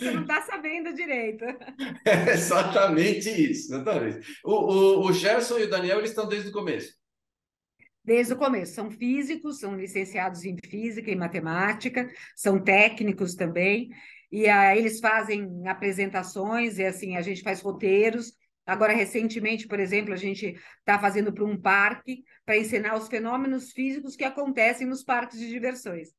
você 0.00 0.10
não 0.10 0.22
está 0.22 0.42
sabendo 0.42 0.92
direito. 0.92 1.44
É 2.04 2.32
exatamente 2.32 3.28
isso, 3.28 3.74
exatamente. 3.74 4.26
O, 4.44 4.52
o, 4.52 5.06
o 5.06 5.12
Gerson 5.12 5.58
e 5.58 5.64
o 5.64 5.70
Daniel 5.70 5.98
eles 5.98 6.10
estão 6.10 6.28
desde 6.28 6.48
o 6.48 6.52
começo 6.52 6.98
desde 8.02 8.32
o 8.32 8.36
começo. 8.36 8.74
São 8.74 8.90
físicos, 8.90 9.60
são 9.60 9.76
licenciados 9.76 10.44
em 10.44 10.56
física 10.64 11.10
e 11.10 11.14
matemática, 11.14 12.10
são 12.34 12.58
técnicos 12.60 13.36
também, 13.36 13.90
e 14.32 14.48
aí 14.48 14.78
eles 14.78 15.00
fazem 15.00 15.66
apresentações, 15.68 16.78
e 16.78 16.84
assim, 16.84 17.16
a 17.16 17.22
gente 17.22 17.42
faz 17.42 17.60
roteiros. 17.60 18.32
Agora, 18.66 18.92
recentemente, 18.92 19.66
por 19.66 19.80
exemplo, 19.80 20.12
a 20.12 20.16
gente 20.16 20.56
está 20.78 20.98
fazendo 20.98 21.32
para 21.32 21.44
um 21.44 21.60
parque 21.60 22.22
para 22.44 22.56
ensinar 22.56 22.96
os 22.96 23.08
fenômenos 23.08 23.72
físicos 23.72 24.16
que 24.16 24.24
acontecem 24.24 24.86
nos 24.86 25.02
parques 25.02 25.38
de 25.38 25.48
diversões. 25.48 26.10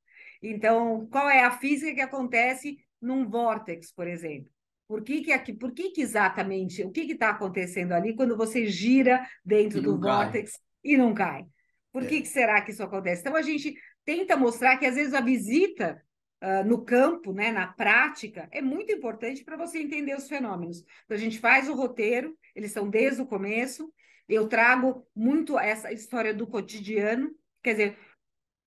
Então, 0.41 1.07
qual 1.11 1.29
é 1.29 1.43
a 1.43 1.51
física 1.51 1.93
que 1.93 2.01
acontece 2.01 2.77
num 3.01 3.27
vórtex, 3.27 3.91
por 3.91 4.07
exemplo? 4.07 4.51
Por 4.87 5.03
que, 5.03 5.21
que 5.21 5.31
aqui, 5.31 5.53
por 5.53 5.71
que, 5.71 5.91
que 5.91 6.01
exatamente, 6.01 6.83
o 6.83 6.91
que 6.91 7.01
está 7.13 7.29
acontecendo 7.29 7.93
ali 7.93 8.13
quando 8.13 8.35
você 8.35 8.65
gira 8.65 9.25
dentro 9.43 9.81
do 9.81 9.97
vórtex 9.97 10.59
e 10.83 10.97
não 10.97 11.13
cai? 11.13 11.45
Por 11.91 12.05
que, 12.05 12.17
é. 12.17 12.21
que 12.21 12.27
será 12.27 12.61
que 12.61 12.71
isso 12.71 12.83
acontece? 12.83 13.21
Então, 13.21 13.35
a 13.35 13.41
gente 13.41 13.73
tenta 14.03 14.35
mostrar 14.35 14.77
que, 14.77 14.85
às 14.85 14.95
vezes, 14.95 15.13
a 15.13 15.21
visita 15.21 16.03
uh, 16.43 16.67
no 16.67 16.83
campo, 16.83 17.33
né, 17.33 17.51
na 17.51 17.67
prática, 17.67 18.49
é 18.51 18.61
muito 18.61 18.91
importante 18.91 19.43
para 19.43 19.57
você 19.57 19.79
entender 19.79 20.15
os 20.15 20.27
fenômenos. 20.27 20.83
Então, 21.05 21.15
a 21.15 21.19
gente 21.19 21.39
faz 21.39 21.69
o 21.69 21.73
roteiro, 21.73 22.37
eles 22.55 22.71
são 22.71 22.89
desde 22.89 23.21
o 23.21 23.25
começo, 23.25 23.93
eu 24.27 24.47
trago 24.47 25.07
muito 25.15 25.59
essa 25.59 25.91
história 25.91 26.33
do 26.33 26.47
cotidiano, 26.47 27.33
quer 27.61 27.71
dizer, 27.71 27.97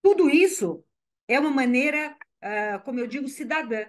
tudo 0.02 0.28
isso 0.28 0.84
é 1.26 1.40
uma 1.40 1.50
maneira, 1.50 2.16
uh, 2.42 2.82
como 2.84 2.98
eu 2.98 3.06
digo, 3.06 3.28
cidadã. 3.28 3.84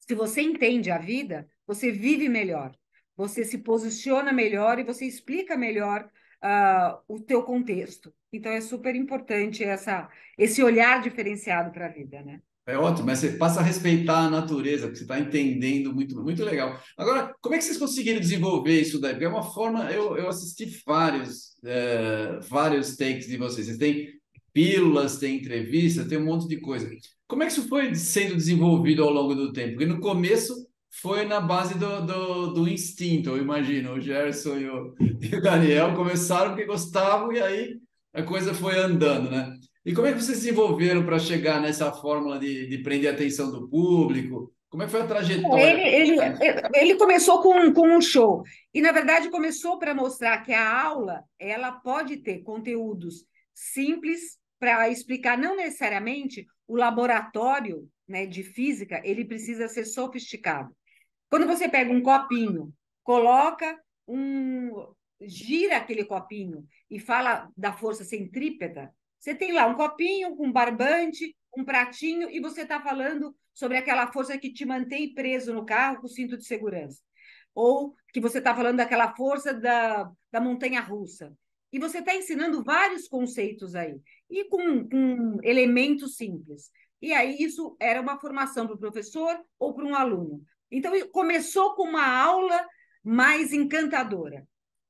Se 0.00 0.14
você 0.14 0.40
entende 0.42 0.90
a 0.90 0.98
vida, 0.98 1.48
você 1.66 1.92
vive 1.92 2.28
melhor, 2.28 2.74
você 3.16 3.44
se 3.44 3.58
posiciona 3.58 4.32
melhor 4.32 4.78
e 4.78 4.84
você 4.84 5.04
explica 5.04 5.56
melhor 5.56 6.08
uh, 6.42 6.98
o 7.06 7.20
teu 7.20 7.42
contexto. 7.42 8.12
Então 8.32 8.50
é 8.50 8.60
super 8.60 8.94
importante 8.94 9.62
essa, 9.62 10.08
esse 10.38 10.62
olhar 10.62 11.02
diferenciado 11.02 11.70
para 11.70 11.86
a 11.86 11.92
vida, 11.92 12.22
né? 12.22 12.40
É 12.66 12.76
ótimo, 12.76 13.06
mas 13.06 13.18
você 13.18 13.32
passa 13.32 13.60
a 13.60 13.62
respeitar 13.64 14.26
a 14.26 14.30
natureza, 14.30 14.86
porque 14.86 14.98
você 14.98 15.04
está 15.04 15.18
entendendo 15.18 15.92
muito, 15.92 16.22
muito 16.22 16.44
legal. 16.44 16.80
Agora, 16.96 17.34
como 17.40 17.54
é 17.54 17.58
que 17.58 17.64
vocês 17.64 17.78
conseguiram 17.78 18.20
desenvolver 18.20 18.80
isso 18.80 19.00
daí? 19.00 19.12
Porque 19.12 19.24
é 19.24 19.28
uma 19.28 19.42
forma, 19.42 19.90
eu, 19.90 20.16
eu 20.16 20.28
assisti 20.28 20.66
vários, 20.86 21.56
é, 21.64 22.38
vários 22.48 22.96
takes 22.96 23.26
de 23.26 23.36
vocês. 23.36 23.66
Vocês 23.66 23.78
têm 23.78 24.08
pílulas, 24.52 25.18
tem 25.18 25.36
entrevistas, 25.36 26.06
tem 26.06 26.18
um 26.18 26.24
monte 26.24 26.46
de 26.46 26.60
coisa. 26.60 26.88
Como 27.30 27.44
é 27.44 27.46
que 27.46 27.52
isso 27.52 27.68
foi 27.68 27.94
sendo 27.94 28.34
desenvolvido 28.34 29.04
ao 29.04 29.10
longo 29.10 29.36
do 29.36 29.52
tempo? 29.52 29.74
Porque 29.74 29.86
no 29.86 30.00
começo 30.00 30.52
foi 31.00 31.24
na 31.24 31.40
base 31.40 31.78
do, 31.78 32.04
do, 32.04 32.46
do 32.48 32.68
instinto, 32.68 33.30
eu 33.30 33.38
imagino. 33.38 33.92
O 33.92 34.00
Gerson 34.00 34.58
e 34.58 34.68
o, 34.68 34.94
e 35.22 35.36
o 35.36 35.40
Daniel 35.40 35.94
começaram 35.94 36.50
porque 36.50 36.66
gostavam 36.66 37.32
e 37.32 37.40
aí 37.40 37.76
a 38.12 38.24
coisa 38.24 38.52
foi 38.52 38.76
andando, 38.76 39.30
né? 39.30 39.54
E 39.86 39.94
como 39.94 40.08
é 40.08 40.12
que 40.12 40.20
vocês 40.20 40.38
se 40.38 40.44
desenvolveram 40.46 41.06
para 41.06 41.20
chegar 41.20 41.60
nessa 41.60 41.92
fórmula 41.92 42.36
de, 42.36 42.66
de 42.66 42.78
prender 42.78 43.08
a 43.08 43.14
atenção 43.14 43.52
do 43.52 43.68
público? 43.68 44.52
Como 44.68 44.82
é 44.82 44.86
que 44.86 44.92
foi 44.92 45.02
a 45.02 45.06
trajetória? 45.06 45.62
Ele, 45.62 46.18
ele, 46.18 46.36
ele 46.74 46.94
começou 46.96 47.40
com, 47.40 47.72
com 47.72 47.96
um 47.96 48.00
show. 48.00 48.42
E, 48.74 48.80
na 48.80 48.90
verdade, 48.90 49.30
começou 49.30 49.78
para 49.78 49.94
mostrar 49.94 50.38
que 50.38 50.52
a 50.52 50.82
aula 50.82 51.22
ela 51.38 51.70
pode 51.70 52.16
ter 52.16 52.40
conteúdos 52.40 53.24
simples 53.54 54.39
para 54.60 54.90
explicar, 54.90 55.38
não 55.38 55.56
necessariamente 55.56 56.46
o 56.68 56.76
laboratório 56.76 57.90
né, 58.06 58.26
de 58.26 58.44
física, 58.44 59.00
ele 59.02 59.24
precisa 59.24 59.66
ser 59.66 59.86
sofisticado. 59.86 60.76
Quando 61.30 61.46
você 61.46 61.68
pega 61.68 61.90
um 61.90 62.02
copinho, 62.02 62.72
coloca 63.02 63.80
um. 64.06 64.70
gira 65.20 65.78
aquele 65.78 66.04
copinho 66.04 66.66
e 66.90 66.98
fala 67.00 67.50
da 67.56 67.72
força 67.72 68.04
centrípeta, 68.04 68.94
você 69.18 69.34
tem 69.34 69.52
lá 69.52 69.66
um 69.66 69.74
copinho, 69.74 70.36
um 70.38 70.52
barbante, 70.52 71.36
um 71.56 71.64
pratinho, 71.64 72.30
e 72.30 72.40
você 72.40 72.62
está 72.62 72.80
falando 72.80 73.34
sobre 73.54 73.76
aquela 73.76 74.10
força 74.12 74.38
que 74.38 74.52
te 74.52 74.64
mantém 74.64 75.14
preso 75.14 75.52
no 75.54 75.64
carro 75.64 76.00
com 76.00 76.08
cinto 76.08 76.36
de 76.36 76.44
segurança. 76.44 77.02
Ou 77.54 77.94
que 78.12 78.20
você 78.20 78.38
está 78.38 78.54
falando 78.54 78.78
daquela 78.78 79.14
força 79.14 79.52
da, 79.52 80.10
da 80.30 80.40
montanha 80.40 80.80
russa. 80.80 81.32
E 81.72 81.78
você 81.78 81.98
está 81.98 82.14
ensinando 82.14 82.64
vários 82.64 83.06
conceitos 83.06 83.74
aí, 83.74 84.00
e 84.28 84.44
com, 84.44 84.88
com 84.88 85.38
elementos 85.42 86.16
simples. 86.16 86.70
E 87.00 87.12
aí, 87.12 87.36
isso 87.40 87.76
era 87.80 88.00
uma 88.00 88.18
formação 88.18 88.66
para 88.66 88.76
o 88.76 88.80
professor 88.80 89.38
ou 89.58 89.74
para 89.74 89.84
um 89.84 89.94
aluno. 89.94 90.42
Então, 90.70 90.92
começou 91.10 91.74
com 91.74 91.84
uma 91.84 92.06
aula 92.06 92.66
mais 93.02 93.52
encantadora. 93.52 94.46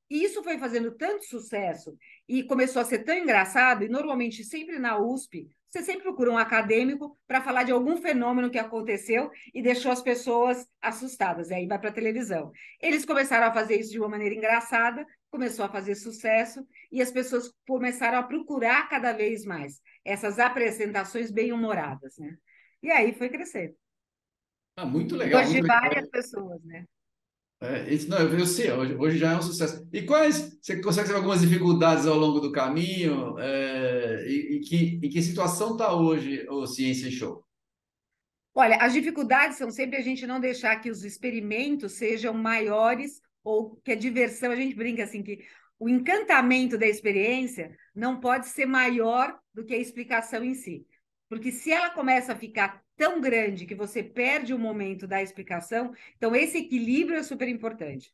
E 0.09 0.25
isso 0.25 0.43
foi 0.43 0.57
fazendo 0.57 0.91
tanto 0.91 1.23
sucesso 1.25 1.95
e 2.27 2.43
começou 2.43 2.81
a 2.81 2.85
ser 2.85 2.99
tão 2.99 3.15
engraçado, 3.15 3.83
e 3.83 3.89
normalmente 3.89 4.43
sempre 4.43 4.77
na 4.77 4.99
USP, 4.99 5.47
você 5.71 5.81
sempre 5.83 6.03
procura 6.03 6.29
um 6.29 6.37
acadêmico 6.37 7.17
para 7.25 7.41
falar 7.41 7.63
de 7.63 7.71
algum 7.71 7.95
fenômeno 7.95 8.49
que 8.49 8.59
aconteceu 8.59 9.31
e 9.53 9.61
deixou 9.61 9.89
as 9.89 10.01
pessoas 10.01 10.67
assustadas, 10.81 11.49
e 11.49 11.53
aí 11.53 11.65
vai 11.65 11.79
para 11.79 11.89
a 11.89 11.93
televisão. 11.93 12.51
Eles 12.81 13.05
começaram 13.05 13.47
a 13.47 13.53
fazer 13.53 13.79
isso 13.79 13.91
de 13.91 13.99
uma 13.99 14.09
maneira 14.09 14.35
engraçada, 14.35 15.05
começou 15.29 15.63
a 15.63 15.69
fazer 15.69 15.95
sucesso, 15.95 16.67
e 16.91 17.01
as 17.01 17.09
pessoas 17.09 17.53
começaram 17.65 18.17
a 18.17 18.23
procurar 18.23 18.89
cada 18.89 19.13
vez 19.13 19.45
mais 19.45 19.79
essas 20.03 20.39
apresentações 20.39 21.31
bem-humoradas, 21.31 22.17
né? 22.17 22.35
E 22.83 22.91
aí 22.91 23.13
foi 23.13 23.29
crescendo. 23.29 23.73
Ah, 24.75 24.85
muito 24.85 25.15
legal. 25.15 25.41
Hoje 25.41 25.53
muito 25.53 25.67
várias 25.67 26.03
legal. 26.03 26.11
pessoas, 26.11 26.63
né? 26.65 26.85
É, 27.63 27.93
isso, 27.93 28.09
não, 28.09 28.17
eu 28.17 28.45
sei, 28.47 28.71
hoje, 28.71 28.95
hoje 28.95 29.17
já 29.19 29.33
é 29.33 29.37
um 29.37 29.41
sucesso. 29.41 29.87
E 29.93 30.01
quais, 30.01 30.57
você 30.59 30.81
consegue 30.81 31.07
saber 31.07 31.19
algumas 31.19 31.41
dificuldades 31.41 32.07
ao 32.07 32.17
longo 32.17 32.39
do 32.39 32.51
caminho? 32.51 33.37
É, 33.37 34.25
e, 34.27 34.55
e 34.55 34.59
que, 34.61 34.99
em 35.03 35.09
que 35.09 35.21
situação 35.21 35.73
está 35.73 35.93
hoje 35.93 36.43
o 36.49 36.65
Ciência 36.65 37.11
Show? 37.11 37.45
Olha, 38.55 38.77
as 38.77 38.93
dificuldades 38.93 39.57
são 39.57 39.69
sempre 39.69 39.97
a 39.97 40.01
gente 40.01 40.25
não 40.25 40.39
deixar 40.39 40.75
que 40.77 40.89
os 40.89 41.05
experimentos 41.05 41.93
sejam 41.93 42.33
maiores 42.33 43.21
ou 43.43 43.75
que 43.83 43.91
a 43.91 43.95
diversão, 43.95 44.51
a 44.51 44.55
gente 44.55 44.75
brinca 44.75 45.03
assim, 45.03 45.21
que 45.21 45.45
o 45.79 45.87
encantamento 45.87 46.79
da 46.79 46.87
experiência 46.87 47.77
não 47.93 48.19
pode 48.19 48.47
ser 48.47 48.65
maior 48.65 49.37
do 49.53 49.63
que 49.63 49.73
a 49.75 49.79
explicação 49.79 50.43
em 50.43 50.55
si. 50.55 50.85
Porque 51.31 51.49
se 51.49 51.71
ela 51.71 51.89
começa 51.91 52.33
a 52.33 52.35
ficar 52.35 52.83
tão 52.97 53.21
grande 53.21 53.65
que 53.65 53.73
você 53.73 54.03
perde 54.03 54.53
o 54.53 54.59
momento 54.59 55.07
da 55.07 55.23
explicação. 55.23 55.93
Então, 56.17 56.35
esse 56.35 56.57
equilíbrio 56.57 57.17
é 57.17 57.23
super 57.23 57.47
importante. 57.47 58.13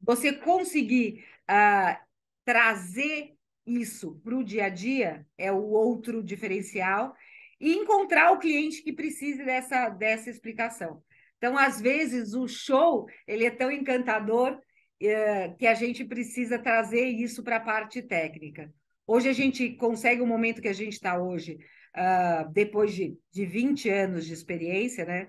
Você 0.00 0.32
conseguir 0.32 1.24
uh, 1.48 1.96
trazer 2.44 3.36
isso 3.64 4.20
para 4.24 4.36
o 4.36 4.42
dia 4.42 4.64
a 4.64 4.68
dia 4.68 5.24
é 5.38 5.52
o 5.52 5.68
outro 5.68 6.20
diferencial 6.20 7.14
e 7.60 7.74
encontrar 7.74 8.32
o 8.32 8.40
cliente 8.40 8.82
que 8.82 8.92
precise 8.92 9.44
dessa, 9.44 9.88
dessa 9.90 10.28
explicação. 10.28 11.00
Então, 11.36 11.56
às 11.56 11.80
vezes, 11.80 12.34
o 12.34 12.48
show 12.48 13.06
ele 13.24 13.46
é 13.46 13.50
tão 13.52 13.70
encantador 13.70 14.54
uh, 14.54 15.56
que 15.56 15.66
a 15.68 15.74
gente 15.74 16.04
precisa 16.04 16.58
trazer 16.58 17.06
isso 17.06 17.44
para 17.44 17.58
a 17.58 17.60
parte 17.60 18.02
técnica. 18.02 18.74
Hoje 19.06 19.28
a 19.28 19.32
gente 19.32 19.70
consegue 19.76 20.20
o 20.20 20.26
momento 20.26 20.60
que 20.60 20.68
a 20.68 20.72
gente 20.72 20.94
está 20.94 21.22
hoje, 21.22 21.56
uh, 21.96 22.50
depois 22.52 22.94
de, 22.94 23.16
de 23.32 23.46
20 23.46 23.88
anos 23.88 24.26
de 24.26 24.32
experiência, 24.32 25.04
né? 25.04 25.28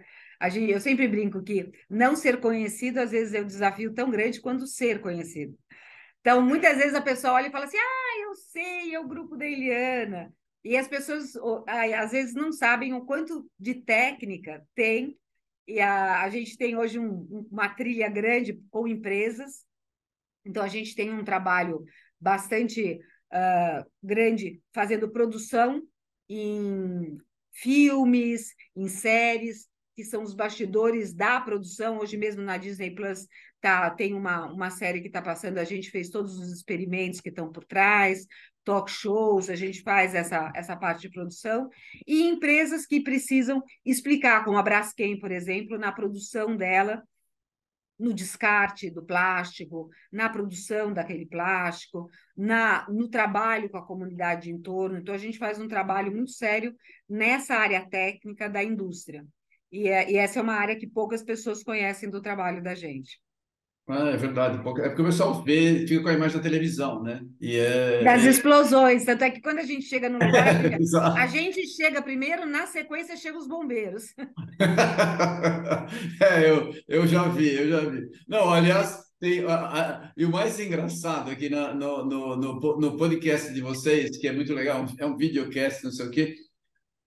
Gente, 0.50 0.72
eu 0.72 0.80
sempre 0.80 1.08
brinco 1.08 1.44
que 1.44 1.70
não 1.90 2.16
ser 2.16 2.40
conhecido, 2.40 3.00
às 3.00 3.12
vezes, 3.12 3.34
é 3.34 3.42
um 3.42 3.48
desafio 3.48 3.94
tão 3.94 4.10
grande 4.10 4.40
quanto 4.40 4.66
ser 4.66 5.02
conhecido. 5.02 5.58
Então, 6.22 6.42
muitas 6.42 6.78
vezes 6.78 6.94
a 6.94 7.02
pessoa 7.02 7.34
olha 7.34 7.48
e 7.48 7.52
fala 7.52 7.66
assim: 7.66 7.78
ah, 7.78 8.22
eu 8.22 8.36
sei, 8.36 8.94
é 8.94 9.00
o 9.00 9.08
grupo 9.08 9.36
da 9.36 9.46
Eliana. 9.46 10.34
E 10.64 10.78
as 10.78 10.88
pessoas, 10.88 11.34
às 11.68 12.12
vezes, 12.12 12.34
não 12.34 12.52
sabem 12.52 12.94
o 12.94 13.06
quanto 13.06 13.50
de 13.60 13.76
técnica 13.76 14.66
tem. 14.76 15.18
E 15.68 15.80
a, 15.80 16.22
a 16.24 16.30
gente 16.30 16.58
tem 16.58 16.78
hoje 16.78 17.00
um, 17.00 17.48
uma 17.52 17.70
trilha 17.70 18.10
grande 18.10 18.62
com 18.70 18.88
empresas. 18.88 19.66
Então, 20.46 20.64
a 20.64 20.68
gente 20.68 20.96
tem 20.96 21.12
um 21.14 21.24
trabalho 21.24 21.84
bastante 22.20 23.00
uh, 23.34 23.86
grande 24.02 24.62
fazendo 24.74 25.12
produção 25.12 25.82
em 26.30 27.18
filmes, 27.52 28.54
em 28.76 28.88
séries, 28.88 29.68
que 29.96 30.04
são 30.04 30.24
os 30.24 30.34
bastidores 30.34 31.14
da 31.14 31.42
produção. 31.42 31.98
Hoje 31.98 32.16
mesmo 32.16 32.42
na 32.42 32.58
Disney 32.58 32.92
Plus 32.92 33.28
tá, 33.60 33.90
tem 33.90 34.14
uma, 34.14 34.46
uma 34.46 34.70
série 34.70 35.02
que 35.02 35.08
está 35.08 35.22
passando, 35.22 35.58
a 35.58 35.66
gente 35.66 35.92
fez 35.92 36.10
todos 36.10 36.40
os 36.40 36.52
experimentos 36.52 37.20
que 37.20 37.30
estão 37.30 37.52
por 37.52 37.66
trás, 37.66 38.26
talk 38.64 38.90
shows, 38.90 39.50
a 39.50 39.56
gente 39.56 39.82
faz 39.82 40.16
essa, 40.16 40.52
essa 40.56 40.78
parte 40.78 41.02
de 41.02 41.10
produção, 41.10 41.70
e 42.08 42.24
empresas 42.24 42.86
que 42.86 43.02
precisam 43.02 43.62
explicar, 43.86 44.46
como 44.46 44.58
a 44.58 44.64
Braskem, 44.64 45.20
por 45.20 45.32
exemplo, 45.32 45.78
na 45.78 45.92
produção 45.92 46.56
dela, 46.56 47.04
no 48.00 48.14
descarte 48.14 48.90
do 48.90 49.04
plástico, 49.04 49.90
na 50.12 50.30
produção 50.30 50.94
daquele 50.94 51.26
plástico, 51.26 52.10
na, 52.36 52.88
no 52.90 53.10
trabalho 53.10 53.70
com 53.70 53.78
a 53.78 53.86
comunidade 53.86 54.50
em 54.50 54.60
torno. 54.60 54.98
Então, 54.98 55.14
a 55.14 55.18
gente 55.18 55.38
faz 55.38 55.60
um 55.60 55.68
trabalho 55.68 56.12
muito 56.12 56.32
sério 56.32 56.74
nessa 57.08 57.56
área 57.56 57.86
técnica 57.86 58.50
da 58.50 58.64
indústria. 58.64 59.26
E, 59.72 59.88
é, 59.88 60.12
e 60.12 60.16
essa 60.16 60.40
é 60.40 60.42
uma 60.42 60.56
área 60.56 60.78
que 60.78 60.88
poucas 60.88 61.22
pessoas 61.22 61.62
conhecem 61.62 62.10
do 62.10 62.22
trabalho 62.22 62.64
da 62.64 62.74
gente. 62.74 63.20
Ah, 63.90 64.10
é 64.10 64.18
verdade. 64.18 64.60
É 64.60 64.62
porque 64.62 65.02
o 65.02 65.06
pessoal 65.06 65.44
vê, 65.44 65.88
fica 65.88 66.04
com 66.04 66.10
a 66.10 66.14
imagem 66.14 66.38
da 66.38 66.44
televisão, 66.44 67.02
né? 67.02 67.22
E 67.42 67.58
é, 67.58 68.04
das 68.04 68.24
é... 68.24 68.30
explosões. 68.30 69.04
Tanto 69.04 69.24
é 69.24 69.32
que 69.32 69.42
quando 69.42 69.58
a 69.58 69.64
gente 69.64 69.86
chega 69.86 70.08
no 70.08 70.20
lugar, 70.24 71.18
a 71.18 71.26
gente 71.26 71.66
chega 71.68 72.00
primeiro, 72.00 72.46
na 72.46 72.68
sequência 72.68 73.18
chegam 73.18 73.40
os 73.40 73.48
bombeiros. 73.48 74.14
é, 76.22 76.52
eu, 76.52 76.72
eu 76.88 77.08
já 77.08 77.28
vi, 77.30 77.56
eu 77.56 77.68
já 77.68 77.80
vi. 77.80 78.08
Não, 78.28 78.54
aliás, 78.54 79.00
tem, 79.20 79.44
a, 79.46 79.56
a, 79.56 80.12
e 80.16 80.24
o 80.24 80.30
mais 80.30 80.60
engraçado 80.60 81.32
aqui 81.32 81.50
na, 81.50 81.74
no, 81.74 82.06
no, 82.06 82.36
no, 82.36 82.80
no 82.80 82.96
podcast 82.96 83.52
de 83.52 83.60
vocês, 83.60 84.18
que 84.18 84.28
é 84.28 84.32
muito 84.32 84.54
legal, 84.54 84.86
é 85.00 85.06
um 85.06 85.18
videocast, 85.18 85.84
não 85.84 85.92
sei 85.92 86.06
o 86.06 86.12
quê, 86.12 86.36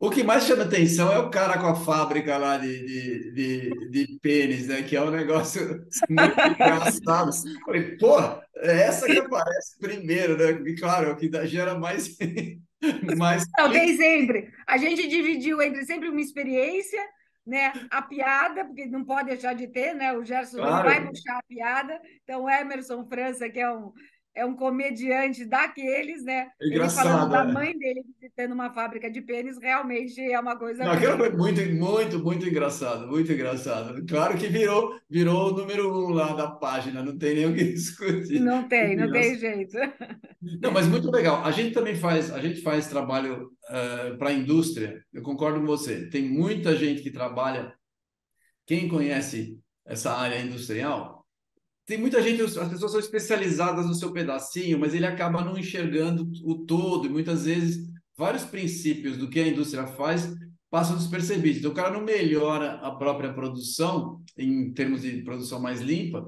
o 0.03 0.11
que 0.11 0.25
mais 0.25 0.43
chama 0.43 0.65
atenção 0.65 1.13
é 1.13 1.19
o 1.21 1.31
cara 1.31 1.57
com 1.61 1.69
a 1.69 1.77
fábrica 1.77 2.37
lá 2.37 2.59
de, 2.59 2.85
de, 2.85 3.31
de, 3.31 3.89
de 3.89 4.19
pênis, 4.21 4.67
né? 4.67 4.83
Que 4.83 4.97
é 4.97 5.01
um 5.01 5.13
negócio 5.13 5.87
muito 6.11 6.41
engraçado. 6.41 7.31
Falei, 7.65 7.97
pô, 7.99 8.19
é 8.57 8.83
essa 8.83 9.07
que 9.07 9.17
aparece 9.17 9.79
primeiro, 9.79 10.37
né? 10.37 10.61
E 10.69 10.75
claro, 10.75 11.11
é 11.11 11.13
o 11.13 11.17
que 11.17 11.31
gera 11.47 11.79
mais. 11.79 12.19
mais... 13.17 13.47
Talvez 13.57 13.97
sempre. 13.97 14.51
A 14.67 14.77
gente 14.77 15.07
dividiu 15.07 15.63
entre 15.63 15.85
sempre 15.85 16.09
uma 16.09 16.21
experiência, 16.21 17.01
né? 17.47 17.73
A 17.89 18.03
piada, 18.03 18.65
porque 18.65 18.87
não 18.87 19.05
pode 19.05 19.29
deixar 19.29 19.55
de 19.55 19.69
ter, 19.69 19.95
né? 19.95 20.13
O 20.15 20.25
Gerson 20.25 20.57
claro. 20.57 20.75
não 20.79 20.83
vai 20.83 21.07
puxar 21.07 21.39
a 21.39 21.45
piada. 21.45 22.01
Então, 22.25 22.43
o 22.43 22.51
Emerson 22.51 23.07
França, 23.07 23.49
que 23.49 23.61
é 23.61 23.71
um 23.71 23.93
é 24.35 24.45
um 24.47 24.55
comediante 24.55 25.45
daqueles, 25.45 26.25
né? 26.25 26.49
Engraçado. 26.61 27.07
Ele 27.07 27.15
falando 27.15 27.31
da 27.31 27.43
é. 27.43 27.53
mãe 27.53 27.79
dele 27.79 28.03
visitando 28.21 28.53
uma 28.53 28.73
fábrica 28.73 29.11
de 29.11 29.21
pênis, 29.21 29.59
realmente 29.61 30.21
é 30.21 30.39
uma 30.41 30.57
coisa. 30.59 30.85
Não, 30.85 30.93
aquilo 30.93 31.17
foi 31.17 31.31
muito, 31.31 31.61
muito, 31.75 32.19
muito 32.19 32.49
engraçado, 32.49 33.07
muito 33.07 33.31
engraçado. 33.31 34.05
Claro 34.07 34.37
que 34.39 34.49
virou, 34.49 34.99
virou 35.09 35.51
o 35.51 35.57
número 35.57 35.93
um 35.93 36.11
lá 36.11 36.33
da 36.33 36.49
página, 36.49 37.03
não 37.03 37.17
tem 37.17 37.35
nem 37.35 37.47
o 37.47 37.55
que 37.55 37.65
discutir. 37.73 38.41
Não 38.41 38.67
tem, 38.67 38.97
não 38.97 39.11
tem 39.11 39.39
jeito. 39.39 39.77
Não, 40.61 40.71
mas 40.71 40.87
muito 40.87 41.11
legal. 41.11 41.45
A 41.45 41.51
gente 41.51 41.75
também 41.75 41.95
faz, 41.95 42.33
a 42.33 42.41
gente 42.41 42.63
faz 42.63 42.89
trabalho 42.89 43.51
uh, 43.69 44.17
para 44.17 44.31
a 44.31 44.35
indústria. 44.35 45.03
Eu 45.13 45.23
concordo 45.23 45.61
com 45.61 45.67
você. 45.67 46.09
Tem 46.09 46.23
muita 46.23 46.75
gente 46.75 47.03
que 47.03 47.11
trabalha. 47.11 47.75
Quem 48.67 48.89
conhece 48.89 49.59
essa 49.85 50.13
área 50.13 50.41
industrial 50.41 51.22
tem 51.87 51.99
muita 51.99 52.23
gente, 52.23 52.43
as 52.43 52.69
pessoas 52.69 52.93
são 52.93 53.01
especializadas 53.01 53.87
no 53.87 53.95
seu 53.95 54.13
pedacinho, 54.13 54.79
mas 54.79 54.95
ele 54.95 55.07
acaba 55.07 55.45
não 55.45 55.59
enxergando 55.59 56.31
o 56.45 56.65
todo, 56.65 57.07
e 57.07 57.11
muitas 57.11 57.45
vezes 57.45 57.91
vários 58.17 58.45
princípios 58.45 59.17
do 59.17 59.29
que 59.29 59.41
a 59.41 59.49
indústria 59.49 59.87
faz 59.87 60.33
passam 60.71 60.97
despercebidos. 60.97 61.59
Então, 61.59 61.71
o 61.71 61.75
cara 61.75 61.91
não 61.91 62.03
melhora 62.03 62.75
a 62.75 62.91
própria 62.93 63.33
produção, 63.33 64.23
em 64.39 64.73
termos 64.73 65.03
de 65.03 65.23
produção 65.23 65.61
mais 65.61 65.83
limpa, 65.83 66.25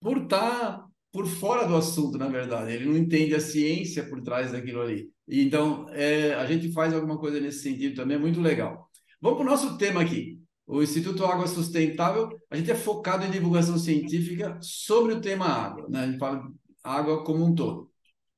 por 0.00 0.18
estar 0.18 0.50
tá 0.50 0.84
por 1.10 1.26
fora 1.26 1.66
do 1.66 1.74
assunto, 1.74 2.18
na 2.18 2.28
verdade. 2.28 2.72
Ele 2.72 2.84
não 2.84 2.96
entende 2.96 3.34
a 3.34 3.40
ciência 3.40 4.04
por 4.04 4.20
trás 4.20 4.52
daquilo 4.52 4.82
ali. 4.82 5.08
Então, 5.26 5.88
é, 5.90 6.34
a 6.34 6.44
gente 6.44 6.70
faz 6.72 6.92
alguma 6.92 7.18
coisa 7.18 7.40
nesse 7.40 7.62
sentido 7.62 7.96
também, 7.96 8.16
é 8.16 8.20
muito 8.20 8.40
legal. 8.40 8.88
Vamos 9.20 9.38
para 9.38 9.46
o 9.46 9.50
nosso 9.50 9.78
tema 9.78 10.02
aqui. 10.02 10.38
O 10.68 10.82
Instituto 10.82 11.24
Água 11.24 11.46
Sustentável, 11.46 12.28
a 12.50 12.56
gente 12.56 12.70
é 12.70 12.74
focado 12.74 13.24
em 13.24 13.30
divulgação 13.30 13.78
científica 13.78 14.58
sobre 14.60 15.14
o 15.14 15.20
tema 15.20 15.46
água, 15.46 15.88
né? 15.88 16.00
A 16.00 16.06
gente 16.06 16.18
fala 16.18 16.46
água 16.84 17.24
como 17.24 17.42
um 17.42 17.54
todo. 17.54 17.90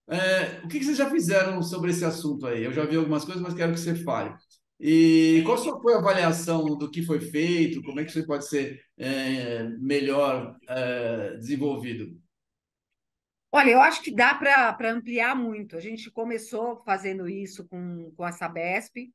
É, 0.07 0.65
o 0.65 0.69
que, 0.69 0.83
vocês 0.83 0.97
já 0.97 1.11
fizeram 1.11 1.61
sobre 1.61 1.91
esse 1.91 2.05
assunto 2.05 2.47
aí? 2.47 2.63
Eu 2.63 2.73
já 2.73 2.85
vi 2.85 2.95
algumas 2.95 3.25
coisas, 3.25 3.43
mas 3.43 3.53
quero 3.53 3.73
que 3.73 3.81
você 3.81 3.97
fale. 3.97 4.33
E 4.79 5.43
qual 5.45 5.59
foi 5.59 5.95
a 5.95 5.99
avaliação 5.99 6.65
do 6.79 6.89
que 6.89 7.03
foi 7.03 7.21
feito? 7.21 7.83
Como 7.83 7.99
é 7.99 8.05
que 8.05 8.11
isso 8.11 8.25
pode 8.25 8.49
ser 8.49 8.81
é, 8.97 9.65
melhor 9.81 10.57
é, 10.69 11.37
desenvolvido? 11.37 12.17
Olha, 13.51 13.71
eu 13.71 13.81
acho 13.81 14.03
que 14.03 14.15
dá 14.15 14.37
para 14.37 14.93
ampliar 14.93 15.35
muito. 15.35 15.77
A 15.77 15.81
gente 15.81 16.09
começou 16.13 16.77
fazendo 16.85 17.29
isso 17.29 17.67
com, 17.67 18.13
com 18.17 18.23
a 18.23 18.31
Sabesp, 18.31 19.13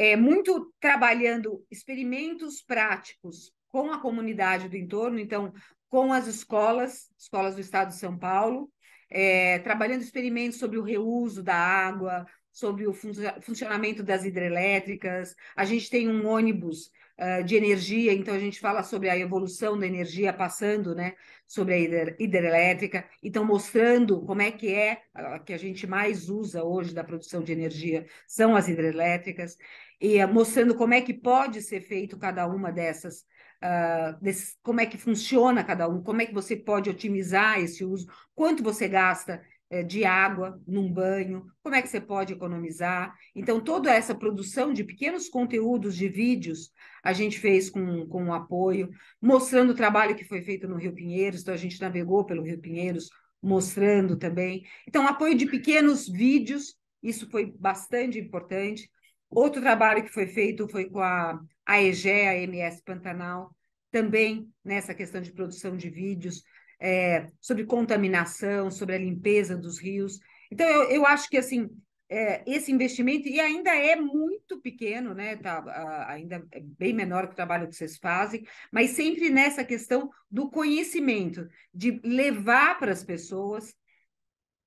é, 0.00 0.16
muito 0.16 0.72
trabalhando 0.80 1.62
experimentos 1.70 2.62
práticos 2.62 3.52
com 3.68 3.92
a 3.92 4.00
comunidade 4.00 4.66
do 4.66 4.74
entorno, 4.74 5.18
então, 5.18 5.52
com 5.90 6.10
as 6.10 6.26
escolas, 6.26 7.10
escolas 7.18 7.54
do 7.54 7.60
estado 7.60 7.88
de 7.88 7.96
São 7.96 8.18
Paulo, 8.18 8.72
é, 9.10 9.58
trabalhando 9.58 10.00
experimentos 10.00 10.58
sobre 10.58 10.78
o 10.78 10.82
reuso 10.82 11.42
da 11.42 11.54
água, 11.54 12.24
sobre 12.50 12.86
o 12.86 12.94
fun 12.94 13.12
funcionamento 13.42 14.02
das 14.02 14.24
hidrelétricas. 14.24 15.34
A 15.54 15.66
gente 15.66 15.90
tem 15.90 16.08
um 16.08 16.26
ônibus 16.26 16.90
uh, 17.20 17.44
de 17.44 17.54
energia, 17.54 18.12
então 18.12 18.34
a 18.34 18.38
gente 18.38 18.58
fala 18.58 18.82
sobre 18.82 19.10
a 19.10 19.18
evolução 19.18 19.78
da 19.78 19.86
energia 19.86 20.32
passando 20.32 20.94
né, 20.94 21.14
sobre 21.46 21.74
a 21.74 21.78
hidrelétrica, 22.18 23.04
então 23.22 23.44
mostrando 23.44 24.24
como 24.24 24.40
é 24.40 24.50
que 24.50 24.72
é 24.72 25.02
a 25.14 25.38
que 25.38 25.52
a 25.52 25.58
gente 25.58 25.86
mais 25.86 26.30
usa 26.30 26.64
hoje 26.64 26.94
da 26.94 27.04
produção 27.04 27.42
de 27.42 27.52
energia 27.52 28.06
são 28.26 28.56
as 28.56 28.68
hidrelétricas. 28.68 29.56
E 30.00 30.24
mostrando 30.26 30.74
como 30.74 30.94
é 30.94 31.00
que 31.02 31.12
pode 31.12 31.60
ser 31.60 31.82
feito 31.82 32.16
cada 32.18 32.46
uma 32.46 32.72
dessas, 32.72 33.20
uh, 33.62 34.18
desse, 34.22 34.56
como 34.62 34.80
é 34.80 34.86
que 34.86 34.96
funciona 34.96 35.62
cada 35.62 35.86
um, 35.88 36.02
como 36.02 36.22
é 36.22 36.26
que 36.26 36.32
você 36.32 36.56
pode 36.56 36.88
otimizar 36.88 37.60
esse 37.60 37.84
uso, 37.84 38.06
quanto 38.34 38.62
você 38.62 38.88
gasta 38.88 39.42
de 39.86 40.04
água 40.04 40.60
num 40.66 40.92
banho, 40.92 41.46
como 41.62 41.76
é 41.76 41.82
que 41.82 41.88
você 41.88 42.00
pode 42.00 42.32
economizar. 42.32 43.14
Então, 43.34 43.60
toda 43.60 43.94
essa 43.94 44.14
produção 44.14 44.72
de 44.72 44.82
pequenos 44.82 45.28
conteúdos 45.28 45.96
de 45.96 46.08
vídeos 46.08 46.72
a 47.02 47.12
gente 47.12 47.38
fez 47.38 47.70
com, 47.70 48.06
com 48.06 48.24
um 48.24 48.32
apoio, 48.32 48.90
mostrando 49.22 49.70
o 49.70 49.74
trabalho 49.74 50.16
que 50.16 50.24
foi 50.24 50.42
feito 50.42 50.68
no 50.68 50.76
Rio 50.76 50.92
Pinheiros, 50.92 51.42
então 51.42 51.54
a 51.54 51.56
gente 51.56 51.80
navegou 51.80 52.24
pelo 52.24 52.42
Rio 52.42 52.60
Pinheiros, 52.60 53.08
mostrando 53.40 54.16
também. 54.16 54.64
Então, 54.86 55.06
apoio 55.06 55.36
de 55.36 55.46
pequenos 55.46 56.08
vídeos, 56.08 56.74
isso 57.02 57.30
foi 57.30 57.46
bastante 57.58 58.18
importante. 58.18 58.90
Outro 59.30 59.62
trabalho 59.62 60.02
que 60.02 60.12
foi 60.12 60.26
feito 60.26 60.68
foi 60.68 60.90
com 60.90 61.00
a 61.00 61.40
AEGE, 61.64 62.10
a 62.10 62.36
MS 62.36 62.82
Pantanal, 62.84 63.54
também 63.90 64.48
nessa 64.64 64.94
questão 64.94 65.20
de 65.20 65.32
produção 65.32 65.76
de 65.76 65.88
vídeos, 65.88 66.42
é, 66.80 67.26
sobre 67.40 67.64
contaminação, 67.64 68.70
sobre 68.70 68.94
a 68.94 68.98
limpeza 68.98 69.56
dos 69.56 69.78
rios. 69.78 70.18
Então, 70.50 70.66
eu, 70.66 70.90
eu 70.90 71.06
acho 71.06 71.28
que 71.28 71.36
assim 71.36 71.68
é, 72.10 72.42
esse 72.44 72.72
investimento, 72.72 73.28
e 73.28 73.38
ainda 73.38 73.70
é 73.70 73.94
muito 73.94 74.60
pequeno, 74.60 75.14
né? 75.14 75.36
Tá, 75.36 75.62
ainda 76.08 76.44
é 76.50 76.60
bem 76.60 76.92
menor 76.92 77.28
que 77.28 77.34
o 77.34 77.36
trabalho 77.36 77.68
que 77.68 77.76
vocês 77.76 77.96
fazem, 77.98 78.44
mas 78.72 78.90
sempre 78.90 79.30
nessa 79.30 79.64
questão 79.64 80.10
do 80.28 80.50
conhecimento, 80.50 81.48
de 81.72 82.00
levar 82.02 82.78
para 82.80 82.90
as 82.90 83.04
pessoas 83.04 83.72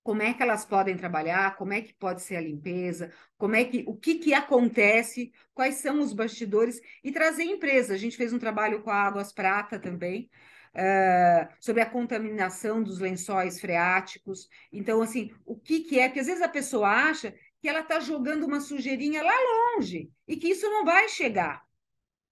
como 0.01 0.22
é 0.22 0.34
que 0.34 0.43
elas 0.43 0.65
podem 0.65 0.98
trabalhar, 0.98 1.55
como 1.55 1.74
é 1.74 1.82
que 1.82 1.93
pode 1.93 2.22
ser 2.22 2.38
a 2.38 2.41
limpeza, 2.41 3.12
como 3.38 3.55
é 3.55 3.63
que 3.65 3.84
o 3.88 3.96
que, 3.96 4.15
que 4.15 4.34
acontece, 4.34 5.32
quais 5.54 5.76
são 5.76 5.99
os 5.99 6.13
bastidores 6.13 6.80
e 7.04 7.12
trazer 7.12 7.43
empresas. 7.43 7.91
A 7.91 7.97
gente 7.97 8.17
fez 8.17 8.34
um 8.34 8.39
trabalho 8.39 8.82
com 8.84 8.89
a 8.89 9.02
Águas 9.04 9.34
Prata 9.34 9.80
também. 9.80 10.30
Uh, 10.76 11.48
sobre 11.60 11.84
a 11.84 11.90
contaminação 11.90 12.82
dos 12.82 13.00
lençóis 13.00 13.62
freáticos. 13.62 14.50
Então, 14.72 15.02
assim, 15.04 15.32
o 15.46 15.56
que, 15.56 15.82
que 15.82 16.00
é? 16.00 16.08
Porque 16.08 16.20
às 16.20 16.26
vezes 16.26 16.42
a 16.42 16.50
pessoa 16.50 16.90
acha 16.90 17.32
que 17.62 17.70
ela 17.70 17.82
está 17.82 18.00
jogando 18.00 18.46
uma 18.46 18.60
sujeirinha 18.60 19.22
lá 19.22 19.34
longe 19.78 20.12
e 20.28 20.36
que 20.36 20.50
isso 20.50 20.68
não 20.70 20.84
vai 20.84 21.08
chegar. 21.10 21.64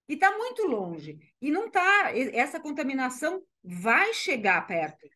E 0.08 0.14
está 0.14 0.36
muito 0.36 0.64
longe. 0.64 1.18
E 1.40 1.50
não 1.50 1.66
está. 1.66 2.12
Essa 2.34 2.60
contaminação 2.60 3.42
vai 3.62 4.12
chegar 4.12 4.66
perto. 4.66 5.08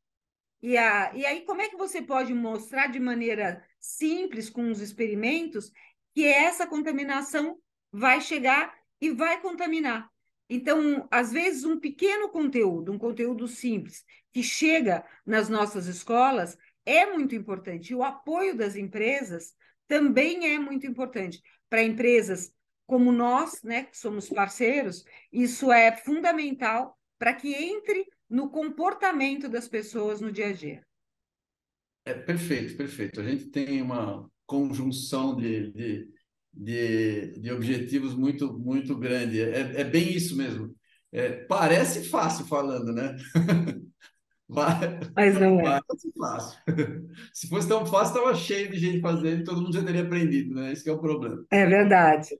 E, 0.62 0.76
a, 0.76 1.14
e 1.14 1.26
aí, 1.26 1.42
como 1.42 1.60
é 1.62 1.68
que 1.68 1.76
você 1.76 2.00
pode 2.00 2.32
mostrar 2.32 2.86
de 2.86 2.98
maneira 2.98 3.62
simples, 3.78 4.48
com 4.48 4.70
os 4.70 4.80
experimentos, 4.80 5.70
que 6.14 6.24
essa 6.24 6.66
contaminação 6.66 7.58
vai 7.92 8.20
chegar 8.20 8.74
e 9.00 9.10
vai 9.10 9.40
contaminar? 9.40 10.10
Então, 10.48 11.08
às 11.10 11.32
vezes, 11.32 11.64
um 11.64 11.78
pequeno 11.78 12.28
conteúdo, 12.28 12.92
um 12.92 12.98
conteúdo 12.98 13.48
simples, 13.48 14.04
que 14.32 14.42
chega 14.42 15.04
nas 15.24 15.48
nossas 15.48 15.86
escolas, 15.86 16.56
é 16.84 17.06
muito 17.06 17.34
importante. 17.34 17.90
E 17.90 17.94
o 17.94 18.02
apoio 18.02 18.56
das 18.56 18.76
empresas 18.76 19.54
também 19.88 20.54
é 20.54 20.58
muito 20.58 20.86
importante. 20.86 21.42
Para 21.68 21.82
empresas 21.82 22.52
como 22.86 23.10
nós, 23.10 23.62
né, 23.62 23.84
que 23.84 23.98
somos 23.98 24.28
parceiros, 24.28 25.04
isso 25.32 25.72
é 25.72 25.96
fundamental 25.96 26.96
para 27.18 27.34
que 27.34 27.52
entre 27.52 28.06
no 28.30 28.50
comportamento 28.50 29.48
das 29.48 29.68
pessoas 29.68 30.20
no 30.20 30.30
dia 30.30 30.48
a 30.48 30.52
dia. 30.52 30.86
É 32.04 32.14
perfeito, 32.14 32.76
perfeito. 32.76 33.20
A 33.20 33.24
gente 33.24 33.46
tem 33.46 33.82
uma 33.82 34.30
conjunção 34.46 35.34
de, 35.34 35.72
de, 35.72 36.08
de, 36.56 37.38
de 37.38 37.52
objetivos 37.52 38.14
muito, 38.14 38.58
muito 38.58 38.96
grande. 38.96 39.40
É, 39.40 39.80
é 39.80 39.84
bem 39.84 40.12
isso 40.12 40.36
mesmo. 40.36 40.74
É, 41.12 41.44
parece 41.44 42.08
fácil 42.08 42.46
falando, 42.46 42.92
né? 42.92 43.16
Mas 44.48 45.38
não 45.38 45.60
é. 45.60 45.80
Parece 45.86 46.12
fácil. 46.16 46.58
Se 47.32 47.48
fosse 47.48 47.68
tão 47.68 47.84
fácil, 47.84 48.16
estava 48.16 48.34
cheio 48.34 48.70
de 48.70 48.78
gente 48.78 49.00
fazendo 49.00 49.44
todo 49.44 49.60
mundo 49.60 49.74
já 49.74 49.84
teria 49.84 50.02
aprendido, 50.02 50.54
né? 50.54 50.72
Esse 50.72 50.88
é 50.88 50.92
o 50.92 51.00
problema. 51.00 51.44
É 51.50 51.66
verdade. 51.66 52.38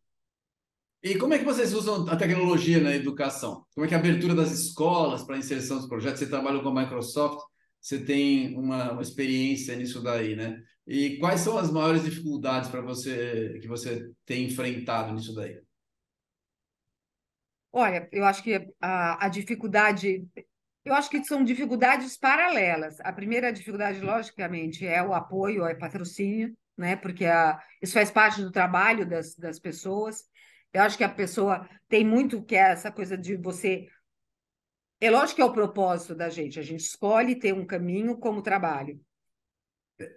E 1.03 1.17
como 1.19 1.35
é 1.35 1.39
que 1.39 1.45
vocês 1.45 1.73
usam 1.73 2.09
a 2.09 2.17
tecnologia 2.17 2.81
na 2.81 2.95
educação? 2.95 3.65
Como 3.75 3.85
é 3.85 3.89
que 3.89 3.95
é 3.95 3.97
a 3.97 4.01
abertura 4.01 4.35
das 4.35 4.51
escolas 4.51 5.23
para 5.23 5.37
a 5.37 5.39
inserção 5.39 5.79
dos 5.79 5.87
projetos? 5.87 6.21
Você 6.21 6.27
trabalha 6.27 6.61
com 6.61 6.69
a 6.69 6.83
Microsoft, 6.83 7.41
você 7.87 8.05
tem 8.05 8.57
uma, 8.57 8.91
uma 8.95 9.03
experiência 9.03 9.77
nisso 9.77 10.03
daí, 10.03 10.35
né? 10.35 10.61
E 10.85 11.19
quais 11.19 11.41
são 11.41 11.57
as 11.57 11.71
maiores 11.71 12.03
dificuldades 12.03 12.69
para 12.69 12.81
você 12.81 13.61
que 13.61 13.69
você 13.69 14.11
tem 14.25 14.47
enfrentado 14.47 15.15
nisso 15.15 15.33
daí? 15.33 15.61
Olha, 17.73 18.09
eu 18.11 18.25
acho 18.25 18.43
que 18.43 18.69
a, 18.81 19.27
a 19.27 19.29
dificuldade, 19.29 20.27
eu 20.85 20.95
acho 20.95 21.09
que 21.09 21.23
são 21.23 21.45
dificuldades 21.45 22.17
paralelas. 22.17 22.99
A 23.01 23.13
primeira 23.13 23.53
dificuldade, 23.53 24.01
logicamente, 24.01 24.85
é 24.85 25.01
o 25.01 25.15
apoio, 25.15 25.65
é 25.65 25.73
patrocínio, 25.73 26.57
né? 26.77 26.97
Porque 26.97 27.25
a, 27.25 27.57
isso 27.81 27.95
faz 27.95 28.11
parte 28.11 28.43
do 28.43 28.51
trabalho 28.51 29.09
das, 29.09 29.37
das 29.37 29.61
pessoas. 29.61 30.25
Eu 30.73 30.83
acho 30.83 30.99
que 30.99 31.05
a 31.05 31.09
pessoa 31.09 31.69
tem 31.89 32.05
muito 32.05 32.43
que 32.43 32.57
é 32.57 32.73
essa 32.73 32.91
coisa 32.91 33.17
de 33.17 33.37
você. 33.37 33.87
É 35.01 35.11
lógico 35.11 35.37
que 35.37 35.43
é 35.43 35.45
o 35.45 35.53
propósito 35.53 36.15
da 36.15 36.29
gente, 36.29 36.59
a 36.59 36.63
gente 36.63 36.81
escolhe 36.81 37.35
ter 37.35 37.53
um 37.53 37.67
caminho 37.67 38.17
como 38.17 38.43
trabalho. 38.43 39.01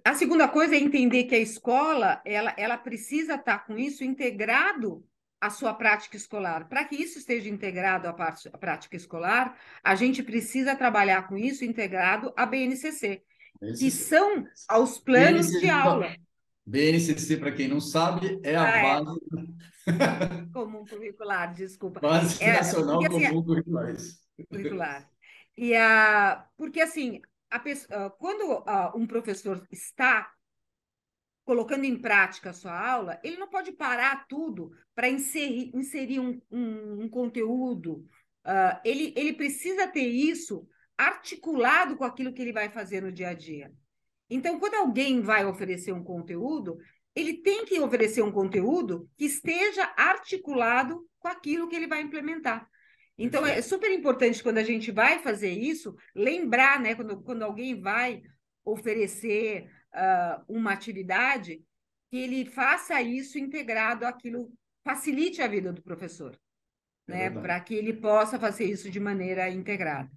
A 0.04 0.14
segunda 0.14 0.48
coisa 0.48 0.76
é 0.76 0.80
entender 0.80 1.24
que 1.26 1.36
a 1.36 1.40
escola 1.40 2.22
ela, 2.26 2.54
ela 2.58 2.78
precisa 2.78 3.36
estar 3.36 3.66
com 3.66 3.78
isso 3.78 4.04
integrado 4.04 5.06
à 5.40 5.50
sua 5.50 5.74
prática 5.74 6.18
escolar. 6.18 6.68
Para 6.68 6.84
que 6.84 6.96
isso 6.96 7.18
esteja 7.18 7.50
integrado 7.50 8.08
à, 8.08 8.14
parte, 8.14 8.50
à 8.50 8.58
prática 8.58 8.96
escolar, 8.96 9.58
a 9.84 9.96
gente 9.96 10.22
precisa 10.22 10.76
trabalhar 10.76 11.28
com 11.28 11.38
isso 11.38 11.64
integrado 11.64 12.34
à 12.36 12.46
BNCC, 12.46 13.24
BNCC. 13.60 13.80
que 13.80 13.92
são 13.92 14.46
aos 14.68 15.00
planos 15.00 15.48
BNCC, 15.48 15.60
de 15.60 15.70
aula. 15.70 16.16
BNCC, 16.70 17.38
para 17.38 17.52
quem 17.52 17.68
não 17.68 17.82
sabe, 17.82 18.40
é 18.44 18.56
a 18.56 18.64
ah, 18.64 18.78
é. 18.78 18.84
base 18.84 19.20
comum 20.54 20.86
curricular, 20.86 21.54
desculpa. 21.54 22.00
Base 22.00 22.44
é, 22.44 22.54
nacional 22.54 23.00
porque, 23.00 23.16
assim, 23.16 23.28
comum 23.30 23.44
curricular. 23.44 23.96
curricular. 24.48 25.10
E 25.58 25.76
a, 25.76 26.46
porque 26.56 26.80
assim, 26.80 27.22
a 27.50 27.60
pessoa, 27.60 28.12
quando 28.12 28.64
um 28.96 29.08
professor 29.08 29.68
está 29.72 30.32
colocando 31.44 31.86
em 31.86 32.00
prática 32.00 32.52
a 32.52 32.54
sua 32.54 32.80
aula, 32.80 33.20
ele 33.24 33.38
não 33.38 33.50
pode 33.50 33.72
parar 33.72 34.28
tudo 34.28 34.72
para 34.94 35.10
inserir, 35.10 35.72
inserir 35.74 36.20
um, 36.20 36.40
um, 36.52 37.04
um 37.04 37.10
conteúdo. 37.10 38.06
Uh, 38.46 38.80
ele, 38.86 39.12
ele 39.18 39.34
precisa 39.34 39.88
ter 39.88 40.06
isso 40.06 40.68
articulado 40.96 41.98
com 41.98 42.04
aquilo 42.04 42.32
que 42.32 42.44
ele 42.44 42.54
vai 42.54 42.70
fazer 42.70 43.02
no 43.02 43.12
dia 43.12 43.30
a 43.30 43.34
dia. 43.34 43.74
Então, 44.30 44.60
quando 44.60 44.76
alguém 44.76 45.22
vai 45.22 45.46
oferecer 45.46 45.92
um 45.92 46.04
conteúdo, 46.04 46.78
ele 47.16 47.42
tem 47.42 47.66
que 47.66 47.80
oferecer 47.80 48.22
um 48.22 48.32
conteúdo 48.32 49.10
que 49.18 49.26
esteja 49.26 49.92
articulado 49.98 51.06
com 51.20 51.28
aquilo 51.28 51.68
que 51.68 51.76
ele 51.76 51.88
vai 51.88 52.02
implementar. 52.02 52.68
Então, 53.18 53.46
é 53.46 53.62
super 53.62 53.92
importante 53.92 54.42
quando 54.42 54.60
a 54.60 54.64
gente 54.64 54.92
vai 54.92 55.20
fazer 55.20 55.50
isso, 55.50 55.94
lembrar, 56.16 56.80
né, 56.80 56.96
quando, 56.96 57.22
quando 57.22 57.44
alguém 57.44 57.80
vai 57.82 58.22
oferecer 58.64 59.70
uh, 59.94 60.44
uma 60.48 60.72
atividade, 60.72 61.62
que 62.10 62.18
ele 62.18 62.46
faça 62.46 63.02
isso 63.02 63.38
integrado 63.38 64.06
àquilo, 64.06 64.52
facilite 64.86 65.42
a 65.42 65.48
vida 65.48 65.74
do 65.74 65.84
professor, 65.84 66.40
é 67.08 67.30
né, 67.30 67.30
para 67.30 67.60
que 67.60 67.76
ele 67.76 67.94
possa 67.94 68.40
fazer 68.40 68.66
isso 68.66 68.90
de 68.90 69.00
maneira 69.00 69.50
integrada. 69.50 70.10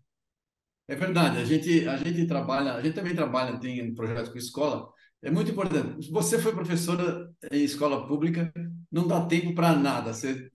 É 0.93 0.95
verdade, 0.95 1.39
a 1.39 1.45
gente, 1.47 1.89
a 1.89 1.97
gente 1.97 2.27
trabalha, 2.27 2.75
a 2.75 2.83
gente 2.83 2.95
também 2.95 3.15
trabalha, 3.15 3.59
tem 3.59 3.95
projetos 3.95 4.29
com 4.29 4.37
escola, 4.37 4.91
é 5.23 5.31
muito 5.31 5.51
importante. 5.51 6.11
Você 6.11 6.39
foi 6.39 6.53
professora 6.53 7.31
em 7.51 7.65
escola 7.65 8.07
pública, 8.07 8.53
não 8.91 9.09
dá 9.09 9.25
tempo 9.25 9.55
para 9.55 9.75
nada, 9.75 10.13
você 10.13 10.51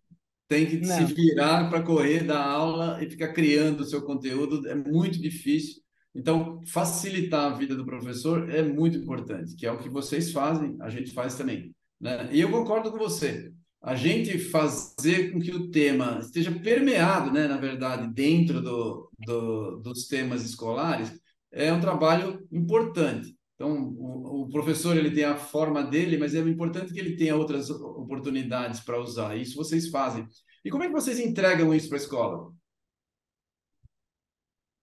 tem 0.47 0.67
que 0.67 0.77
não. 0.77 0.95
se 0.95 1.11
virar 1.11 1.67
para 1.71 1.81
correr 1.81 2.23
da 2.23 2.39
aula 2.39 3.03
e 3.03 3.09
ficar 3.09 3.29
criando 3.29 3.79
o 3.81 3.85
seu 3.85 4.03
conteúdo, 4.03 4.67
é 4.67 4.75
muito 4.75 5.19
difícil. 5.19 5.81
Então, 6.13 6.61
facilitar 6.67 7.51
a 7.51 7.55
vida 7.55 7.75
do 7.75 7.83
professor 7.83 8.47
é 8.47 8.61
muito 8.61 8.95
importante, 8.95 9.55
que 9.55 9.65
é 9.65 9.71
o 9.71 9.79
que 9.79 9.89
vocês 9.89 10.31
fazem, 10.31 10.77
a 10.79 10.89
gente 10.91 11.13
faz 11.13 11.33
também. 11.33 11.73
Né? 11.99 12.29
E 12.31 12.39
eu 12.39 12.51
concordo 12.51 12.91
com 12.91 12.99
você. 12.99 13.51
A 13.81 13.95
gente 13.95 14.37
fazer 14.37 15.31
com 15.31 15.39
que 15.39 15.51
o 15.51 15.71
tema 15.71 16.19
esteja 16.21 16.51
permeado, 16.51 17.31
né, 17.31 17.47
na 17.47 17.57
verdade, 17.57 18.07
dentro 18.13 18.61
do, 18.61 19.06
do, 19.17 19.77
dos 19.77 20.07
temas 20.07 20.43
escolares, 20.43 21.19
é 21.51 21.71
um 21.71 21.81
trabalho 21.81 22.47
importante. 22.51 23.35
Então, 23.55 23.71
o, 23.75 24.43
o, 24.43 24.49
professor 24.49 24.95
ele 24.95 25.09
tem 25.09 25.23
a 25.23 25.35
forma 25.35 25.83
dele, 25.83 26.17
mas 26.17 26.35
é 26.35 26.39
importante 26.39 26.93
que 26.93 26.99
ele 26.99 27.17
tenha 27.17 27.35
outras 27.35 27.69
oportunidades 27.71 28.79
para 28.81 28.99
usar. 28.99 29.35
Isso 29.35 29.55
vocês 29.55 29.89
fazem. 29.89 30.27
E 30.63 30.69
como 30.69 30.83
é 30.83 30.87
que 30.87 30.93
vocês 30.93 31.19
entregam 31.19 31.73
isso 31.73 31.89
para 31.89 31.97
a 31.97 32.01
escola? 32.01 32.53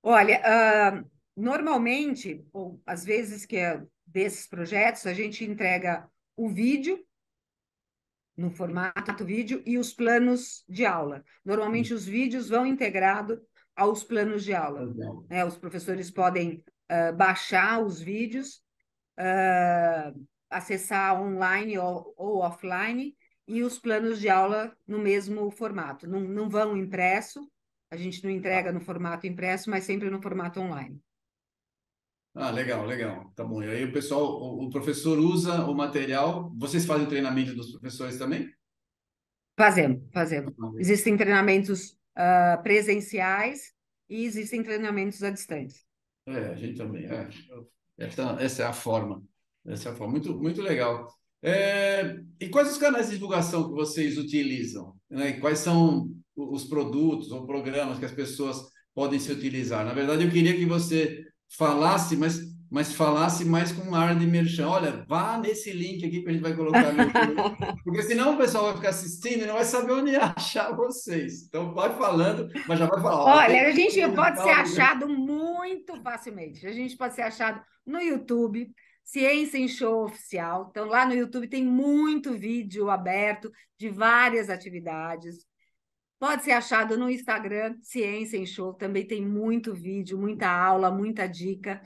Olha, 0.03 0.43
uh, 0.43 1.11
normalmente, 1.37 2.45
ou 2.53 2.83
às 2.85 3.05
vezes 3.05 3.47
que 3.47 3.57
é 3.57 3.81
desses 4.05 4.47
projetos, 4.49 5.07
a 5.07 5.15
gente 5.15 5.45
entrega 5.45 6.09
o 6.37 6.49
vídeo 6.49 6.99
no 8.37 8.51
formato 8.51 9.25
vídeo 9.25 9.63
e 9.65 9.79
os 9.79 9.93
planos 9.93 10.65
de 10.69 10.85
aula. 10.85 11.25
Normalmente 11.45 11.95
os 11.95 12.05
vídeos 12.05 12.49
vão 12.49 12.67
integrados 12.67 13.39
aos 13.77 14.05
planos 14.05 14.45
de 14.45 14.55
aula. 14.55 14.93
É, 15.29 15.45
os 15.45 15.57
professores 15.57 16.11
podem 16.11 16.63
uh, 16.91 17.15
baixar 17.17 17.83
os 17.83 18.01
vídeos 18.01 18.63
uh, 19.19 20.27
acessar 20.49 21.21
online 21.21 21.79
ou, 21.79 22.15
ou, 22.17 22.39
offline 22.39 23.17
e 23.47 23.63
os 23.63 23.79
planos 23.79 24.21
de 24.21 24.29
aula 24.29 24.75
no 24.87 24.99
mesmo 24.99 25.51
formato. 25.51 26.09
Não, 26.09 26.21
não 26.21 26.49
vão 26.49 26.77
impresso, 26.77 27.41
a 27.91 27.97
gente 27.97 28.23
não 28.25 28.31
entrega 28.31 28.73
no 28.73 28.81
formato 28.81 29.27
impresso, 29.27 29.71
mas 29.71 29.85
sempre 29.85 30.11
no 30.11 30.23
formato 30.23 30.61
online. 30.61 31.01
Ah, 32.37 32.51
legal, 32.51 32.85
legal. 32.85 33.33
Tá 33.37 33.45
bom. 33.45 33.63
E 33.63 33.69
aí 33.69 33.85
o 33.85 33.93
pessoal, 33.93 34.25
o, 34.25 34.65
o 34.65 34.71
professor 34.71 35.19
usa 35.19 35.65
o 35.67 35.75
material. 35.75 36.53
Vocês 36.57 36.85
fazem 36.85 37.07
treinamento 37.07 37.55
dos 37.55 37.71
professores 37.71 38.19
também? 38.19 38.53
Fazemos, 39.57 40.03
fazemos. 40.13 40.53
Ah, 40.61 40.73
existem 40.79 41.17
treinamentos 41.17 41.97
uh, 42.17 42.63
presenciais 42.63 43.73
e 44.09 44.25
existem 44.25 44.63
treinamentos 44.63 45.23
à 45.23 45.31
distância. 45.31 45.81
É, 46.27 46.47
a 46.47 46.55
gente 46.55 46.77
também. 46.77 47.07
É. 47.07 47.29
Essa, 47.99 48.37
essa 48.41 48.63
é 48.63 48.67
a 48.67 48.73
forma. 48.73 49.23
Essa 49.67 49.89
é 49.89 49.93
a 49.93 49.95
forma. 49.95 50.13
Muito, 50.13 50.35
muito 50.39 50.63
legal. 50.63 51.13
É, 51.43 52.17
e 52.41 52.49
quais 52.49 52.73
os 52.73 52.79
canais 52.79 53.07
de 53.07 53.15
divulgação 53.15 53.69
que 53.69 53.75
vocês 53.75 54.17
utilizam? 54.17 54.95
Né? 55.11 55.33
Quais 55.35 55.59
são 55.59 56.11
os 56.35 56.65
produtos 56.65 57.31
ou 57.31 57.47
programas 57.47 57.99
que 57.99 58.05
as 58.07 58.13
pessoas 58.13 58.57
podem 58.95 59.19
se 59.19 59.31
utilizar? 59.31 59.85
Na 59.85 59.93
verdade, 59.93 60.25
eu 60.25 60.31
queria 60.31 60.57
que 60.57 60.65
você 60.65 61.23
falasse, 61.51 62.17
mas, 62.17 62.41
mas 62.75 62.93
falasse 62.93 63.45
mais 63.45 63.71
com 63.71 63.89
um 63.89 63.95
ar 63.95 64.19
de 64.19 64.27
merchan. 64.27 64.67
Olha, 64.67 65.05
vá 65.07 65.39
nesse 65.39 65.71
link 65.71 66.05
aqui 66.05 66.23
que 66.23 66.29
a 66.29 66.33
gente 66.33 66.43
vai 66.43 66.57
colocar 66.57 66.93
no 66.93 67.03
YouTube, 67.05 67.57
porque 67.85 68.03
senão 68.03 68.35
o 68.35 68.37
pessoal 68.37 68.65
vai 68.65 68.75
ficar 68.75 68.89
assistindo 68.89 69.45
e 69.45 69.47
não 69.47 69.55
vai 69.55 69.65
saber 69.65 69.93
onde 69.93 70.17
achar 70.17 70.75
vocês. 70.75 71.45
Então, 71.45 71.73
vai 71.73 71.97
falando, 71.97 72.51
mas 72.67 72.77
já 72.81 72.87
vai 72.87 73.01
falar. 73.01 73.37
Olha, 73.37 73.69
a 73.69 73.71
gente 73.71 74.01
pode 74.13 74.43
ser 74.43 74.51
achado 74.51 75.09
muito 75.09 75.95
facilmente. 76.03 76.67
A 76.67 76.73
gente 76.73 76.97
pode 76.97 77.15
ser 77.15 77.23
achado 77.23 77.63
no 77.87 78.01
YouTube, 78.01 78.69
Ciência 79.05 79.57
em 79.57 79.69
Show 79.69 80.07
Oficial. 80.07 80.67
Então, 80.69 80.89
lá 80.89 81.07
no 81.07 81.15
YouTube 81.15 81.47
tem 81.47 81.65
muito 81.65 82.33
vídeo 82.33 82.91
aberto 82.91 83.53
de 83.79 83.89
várias 83.89 84.51
atividades. 84.51 85.47
Pode 86.19 86.43
ser 86.43 86.53
achado 86.53 86.99
no 86.99 87.09
Instagram, 87.09 87.77
Ciência 87.83 88.37
em 88.37 88.47
Show, 88.47 88.75
também 88.75 89.07
tem 89.07 89.25
muito 89.25 89.73
vídeo, 89.73 90.19
muita 90.19 90.49
aula, 90.49 90.91
muita 90.91 91.29
dica, 91.29 91.81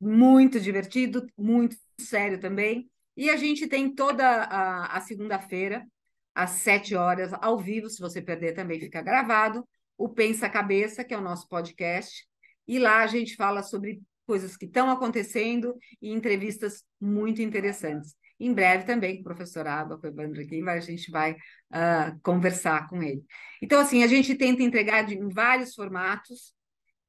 muito 0.00 0.60
divertido, 0.60 1.26
muito 1.36 1.76
sério 2.00 2.38
também. 2.40 2.90
E 3.16 3.30
a 3.30 3.36
gente 3.36 3.66
tem 3.66 3.94
toda 3.94 4.26
a, 4.26 4.96
a 4.96 5.00
segunda-feira, 5.00 5.86
às 6.34 6.50
sete 6.50 6.94
horas, 6.94 7.32
ao 7.34 7.58
vivo, 7.58 7.88
se 7.88 8.00
você 8.00 8.20
perder 8.20 8.54
também 8.54 8.80
fica 8.80 9.00
gravado, 9.00 9.66
o 9.96 10.08
Pensa 10.08 10.48
Cabeça, 10.48 11.04
que 11.04 11.14
é 11.14 11.18
o 11.18 11.22
nosso 11.22 11.48
podcast, 11.48 12.26
e 12.66 12.78
lá 12.78 13.02
a 13.02 13.06
gente 13.06 13.36
fala 13.36 13.62
sobre 13.62 14.02
coisas 14.26 14.56
que 14.56 14.64
estão 14.64 14.90
acontecendo 14.90 15.76
e 16.00 16.10
entrevistas 16.10 16.84
muito 17.00 17.40
interessantes. 17.40 18.16
Em 18.40 18.52
breve 18.52 18.84
também 18.84 19.16
com 19.16 19.20
o 19.20 19.24
professor 19.24 19.66
Água, 19.66 19.98
com 19.98 20.06
o 20.06 20.10
Evandro 20.10 20.42
aqui, 20.42 20.60
a 20.68 20.80
gente 20.80 21.10
vai 21.10 21.32
uh, 21.32 22.18
conversar 22.22 22.88
com 22.88 23.02
ele. 23.02 23.22
Então, 23.62 23.80
assim, 23.80 24.02
a 24.02 24.06
gente 24.06 24.34
tenta 24.34 24.62
entregar 24.62 25.08
em 25.10 25.28
vários 25.28 25.74
formatos 25.74 26.52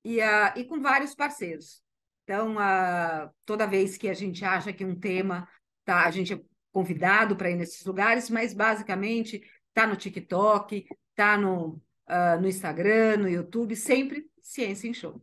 e, 0.04 0.20
uh, 0.20 0.54
e 0.56 0.66
com 0.66 0.80
vários 0.82 1.16
parceiros. 1.16 1.82
Então, 2.26 2.56
uh, 2.56 3.30
toda 3.46 3.66
vez 3.66 3.98
que 3.98 4.10
a 4.10 4.14
gente 4.14 4.44
acha 4.44 4.74
que 4.74 4.84
um 4.84 4.96
tema, 4.96 5.48
tá, 5.86 6.06
a 6.06 6.12
gente 6.12 6.34
é 6.34 6.42
convidado 6.72 7.38
para 7.38 7.50
ir 7.50 7.56
nesses 7.56 7.86
lugares, 7.86 8.30
mas 8.30 8.54
basicamente 8.54 9.42
está 9.70 9.88
no 9.88 9.96
TikTok, 9.96 10.86
está 11.12 11.38
no, 11.38 11.82
no 12.42 12.48
Instagram, 12.48 13.18
no 13.18 13.30
YouTube, 13.30 13.76
sempre 13.76 14.26
Ciência 14.42 14.88
em 14.88 14.94
Show. 14.94 15.22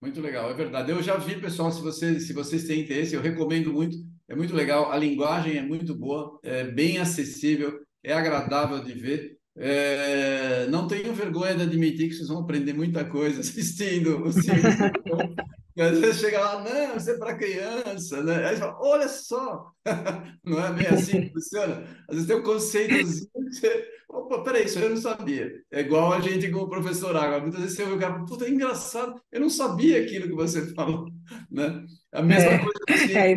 Muito 0.00 0.20
legal, 0.20 0.50
é 0.50 0.54
verdade. 0.54 0.90
Eu 0.90 1.02
já 1.02 1.16
vi, 1.16 1.40
pessoal, 1.40 1.70
se 1.70 1.80
vocês, 1.80 2.26
se 2.26 2.32
vocês 2.32 2.64
têm 2.64 2.82
interesse, 2.82 3.14
eu 3.14 3.22
recomendo 3.22 3.72
muito. 3.72 3.96
É 4.28 4.34
muito 4.34 4.54
legal, 4.54 4.90
a 4.92 4.96
linguagem 4.96 5.56
é 5.56 5.62
muito 5.62 5.94
boa, 5.94 6.38
é 6.42 6.64
bem 6.64 6.98
acessível, 6.98 7.80
é 8.02 8.12
agradável 8.12 8.82
de 8.82 8.92
ver. 8.92 9.38
É, 9.56 10.66
não 10.66 10.88
tenho 10.88 11.14
vergonha 11.14 11.54
de 11.54 11.62
admitir 11.62 12.08
que 12.08 12.14
vocês 12.14 12.28
vão 12.28 12.40
aprender 12.40 12.72
muita 12.72 13.04
coisa 13.04 13.40
assistindo 13.40 14.20
o 14.24 14.32
Ciência. 14.32 14.92
Às 15.82 15.98
vezes 15.98 16.20
chega 16.20 16.38
lá, 16.38 16.62
não, 16.62 16.96
isso 16.96 17.10
é 17.10 17.18
para 17.18 17.36
criança, 17.36 18.22
né? 18.22 18.46
Aí 18.46 18.56
fala, 18.56 18.78
olha 18.80 19.08
só, 19.08 19.72
não 20.44 20.64
é 20.64 20.72
bem 20.72 20.86
assim 20.86 21.22
que 21.22 21.32
funciona. 21.32 21.84
Às 22.08 22.14
vezes 22.14 22.26
tem 22.28 22.36
um 22.36 22.42
conceitozinho 22.42 23.28
que 23.32 23.52
você, 23.52 23.88
opa, 24.08 24.42
peraí, 24.44 24.66
isso 24.66 24.78
eu 24.78 24.90
não 24.90 24.96
sabia. 24.96 25.52
É 25.72 25.80
igual 25.80 26.12
a 26.12 26.20
gente 26.20 26.48
com 26.50 26.60
o 26.60 26.68
professor 26.68 27.16
Água. 27.16 27.40
Muitas 27.40 27.60
vezes 27.60 27.76
você 27.76 27.82
ouve 27.82 27.96
o 27.96 27.98
cara, 27.98 28.24
puta, 28.24 28.44
é 28.44 28.50
engraçado, 28.50 29.20
eu 29.32 29.40
não 29.40 29.50
sabia 29.50 30.00
aquilo 30.00 30.28
que 30.28 30.34
você 30.34 30.72
falou, 30.74 31.08
né? 31.50 31.84
A 32.12 32.22
mesma 32.22 32.50
é, 32.52 32.58
coisa 32.58 32.78
que 33.08 33.16
é, 33.16 33.34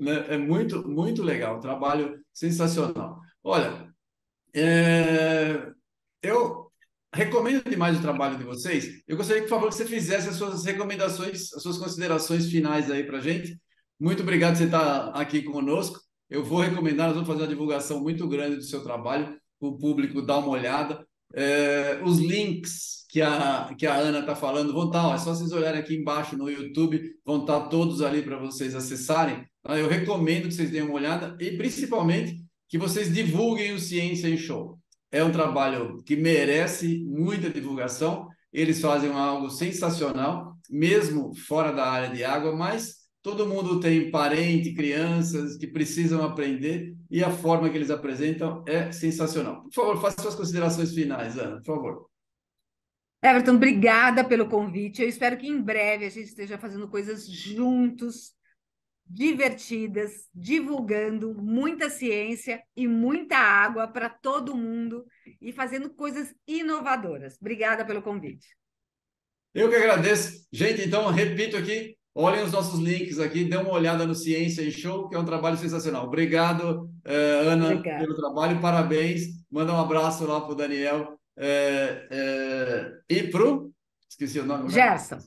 né? 0.00 0.26
É 0.28 0.38
muito, 0.38 0.88
muito 0.88 1.22
legal, 1.22 1.60
trabalho 1.60 2.18
sensacional. 2.32 3.20
Olha, 3.42 3.92
é... 4.54 5.70
eu 6.22 6.63
recomendo 7.14 7.62
demais 7.68 7.98
o 7.98 8.02
trabalho 8.02 8.36
de 8.36 8.44
vocês. 8.44 9.02
Eu 9.06 9.16
gostaria, 9.16 9.42
por 9.42 9.48
favor, 9.48 9.68
que 9.68 9.76
você 9.76 9.86
fizesse 9.86 10.28
as 10.28 10.36
suas 10.36 10.64
recomendações, 10.64 11.52
as 11.54 11.62
suas 11.62 11.78
considerações 11.78 12.50
finais 12.50 12.90
aí 12.90 13.04
para 13.04 13.20
gente. 13.20 13.58
Muito 13.98 14.22
obrigado 14.22 14.52
por 14.52 14.58
você 14.58 14.64
estar 14.64 15.08
aqui 15.10 15.42
conosco. 15.42 16.00
Eu 16.28 16.44
vou 16.44 16.60
recomendar, 16.60 17.06
nós 17.06 17.14
vamos 17.14 17.28
fazer 17.28 17.42
uma 17.42 17.48
divulgação 17.48 18.00
muito 18.00 18.26
grande 18.28 18.56
do 18.56 18.62
seu 18.62 18.82
trabalho, 18.82 19.36
o 19.60 19.78
público 19.78 20.20
dar 20.20 20.38
uma 20.38 20.48
olhada. 20.48 21.06
É, 21.32 22.00
os 22.04 22.18
links 22.18 23.06
que 23.08 23.22
a, 23.22 23.72
que 23.78 23.86
a 23.86 23.94
Ana 23.94 24.20
está 24.20 24.34
falando 24.34 24.72
vão 24.72 24.86
estar, 24.86 25.08
tá, 25.08 25.14
é 25.14 25.18
só 25.18 25.34
vocês 25.34 25.52
olharem 25.52 25.80
aqui 25.80 25.94
embaixo 25.94 26.36
no 26.36 26.50
YouTube, 26.50 27.00
vão 27.24 27.40
estar 27.40 27.60
tá 27.60 27.68
todos 27.68 28.02
ali 28.02 28.22
para 28.22 28.36
vocês 28.36 28.74
acessarem. 28.74 29.44
Tá? 29.62 29.78
Eu 29.78 29.88
recomendo 29.88 30.48
que 30.48 30.54
vocês 30.54 30.70
deem 30.70 30.82
uma 30.82 30.94
olhada 30.94 31.36
e, 31.40 31.56
principalmente, 31.56 32.44
que 32.68 32.76
vocês 32.76 33.12
divulguem 33.12 33.72
o 33.72 33.78
Ciência 33.78 34.28
em 34.28 34.36
Show. 34.36 34.78
É 35.14 35.22
um 35.22 35.30
trabalho 35.30 36.02
que 36.02 36.16
merece 36.16 37.04
muita 37.04 37.48
divulgação. 37.48 38.28
Eles 38.52 38.80
fazem 38.80 39.12
algo 39.12 39.48
sensacional, 39.48 40.56
mesmo 40.68 41.32
fora 41.36 41.70
da 41.70 41.88
área 41.88 42.12
de 42.12 42.24
água, 42.24 42.52
mas 42.52 42.96
todo 43.22 43.46
mundo 43.46 43.78
tem 43.78 44.10
parente, 44.10 44.74
crianças 44.74 45.56
que 45.56 45.68
precisam 45.68 46.20
aprender 46.24 46.96
e 47.08 47.22
a 47.22 47.30
forma 47.30 47.70
que 47.70 47.76
eles 47.76 47.92
apresentam 47.92 48.64
é 48.66 48.90
sensacional. 48.90 49.62
Por 49.62 49.72
favor, 49.72 50.00
faça 50.00 50.20
suas 50.20 50.34
considerações 50.34 50.92
finais, 50.92 51.38
Ana, 51.38 51.58
por 51.58 51.76
favor. 51.76 52.10
Everton, 53.22 53.54
obrigada 53.54 54.24
pelo 54.24 54.48
convite. 54.48 55.00
Eu 55.00 55.08
espero 55.08 55.36
que 55.36 55.46
em 55.46 55.62
breve 55.62 56.06
a 56.06 56.10
gente 56.10 56.26
esteja 56.26 56.58
fazendo 56.58 56.88
coisas 56.88 57.24
juntos 57.24 58.32
divertidas, 59.06 60.28
divulgando 60.34 61.34
muita 61.34 61.90
ciência 61.90 62.62
e 62.76 62.88
muita 62.88 63.36
água 63.36 63.86
para 63.86 64.08
todo 64.08 64.56
mundo 64.56 65.04
e 65.40 65.52
fazendo 65.52 65.90
coisas 65.90 66.34
inovadoras. 66.46 67.36
Obrigada 67.40 67.84
pelo 67.84 68.02
convite. 68.02 68.46
Eu 69.54 69.68
que 69.68 69.76
agradeço. 69.76 70.46
Gente, 70.52 70.82
então, 70.82 71.10
repito 71.10 71.56
aqui, 71.56 71.96
olhem 72.14 72.42
os 72.42 72.50
nossos 72.50 72.80
links 72.80 73.20
aqui, 73.20 73.44
dê 73.44 73.56
uma 73.56 73.70
olhada 73.70 74.04
no 74.04 74.14
Ciência 74.14 74.62
em 74.62 74.70
Show, 74.70 75.08
que 75.08 75.14
é 75.14 75.18
um 75.18 75.24
trabalho 75.24 75.56
sensacional. 75.56 76.06
Obrigado, 76.06 76.90
eh, 77.04 77.42
Ana, 77.46 77.66
Obrigada. 77.66 78.04
pelo 78.04 78.16
trabalho, 78.16 78.60
parabéns. 78.60 79.44
Manda 79.50 79.72
um 79.72 79.80
abraço 79.80 80.26
lá 80.26 80.40
para 80.40 80.52
o 80.52 80.56
Daniel. 80.56 81.18
Eh, 81.36 82.08
eh, 82.10 82.92
e 83.08 83.22
para 83.24 83.44
o... 83.44 83.72
Esqueci 84.08 84.40
o 84.40 84.46
nome. 84.46 84.70
Gerson. 84.70 85.18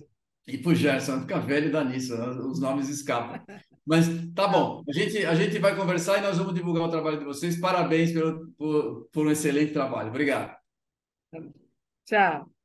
E 0.48 0.58
para 0.58 0.72
o 0.72 0.76
Gerson, 0.76 1.22
fica 1.22 1.40
velho 1.40 1.72
da 1.72 1.84
nisso, 1.84 2.18
né? 2.18 2.28
os 2.28 2.60
nomes 2.60 2.90
escapam. 2.90 3.42
Mas 3.88 4.06
tá 4.36 4.45
bom, 4.50 4.84
a 4.86 4.91
gente, 4.91 5.26
a 5.26 5.34
gente 5.34 5.58
vai 5.60 5.73
conversar 5.73 6.17
e 6.17 6.21
nós 6.21 6.38
vamos 6.38 6.54
divulgar 6.54 6.84
o 6.84 6.91
trabalho 6.91 7.19
de 7.19 7.23
vocês. 7.23 7.58
Parabéns 7.58 8.12
pelo, 8.12 8.52
por, 8.58 9.08
por 9.13 9.26
um 9.26 9.32
excelente 9.32 9.71
trabalho. 9.71 10.10
Obrigado. 10.10 10.58
Tchau. 12.06 12.57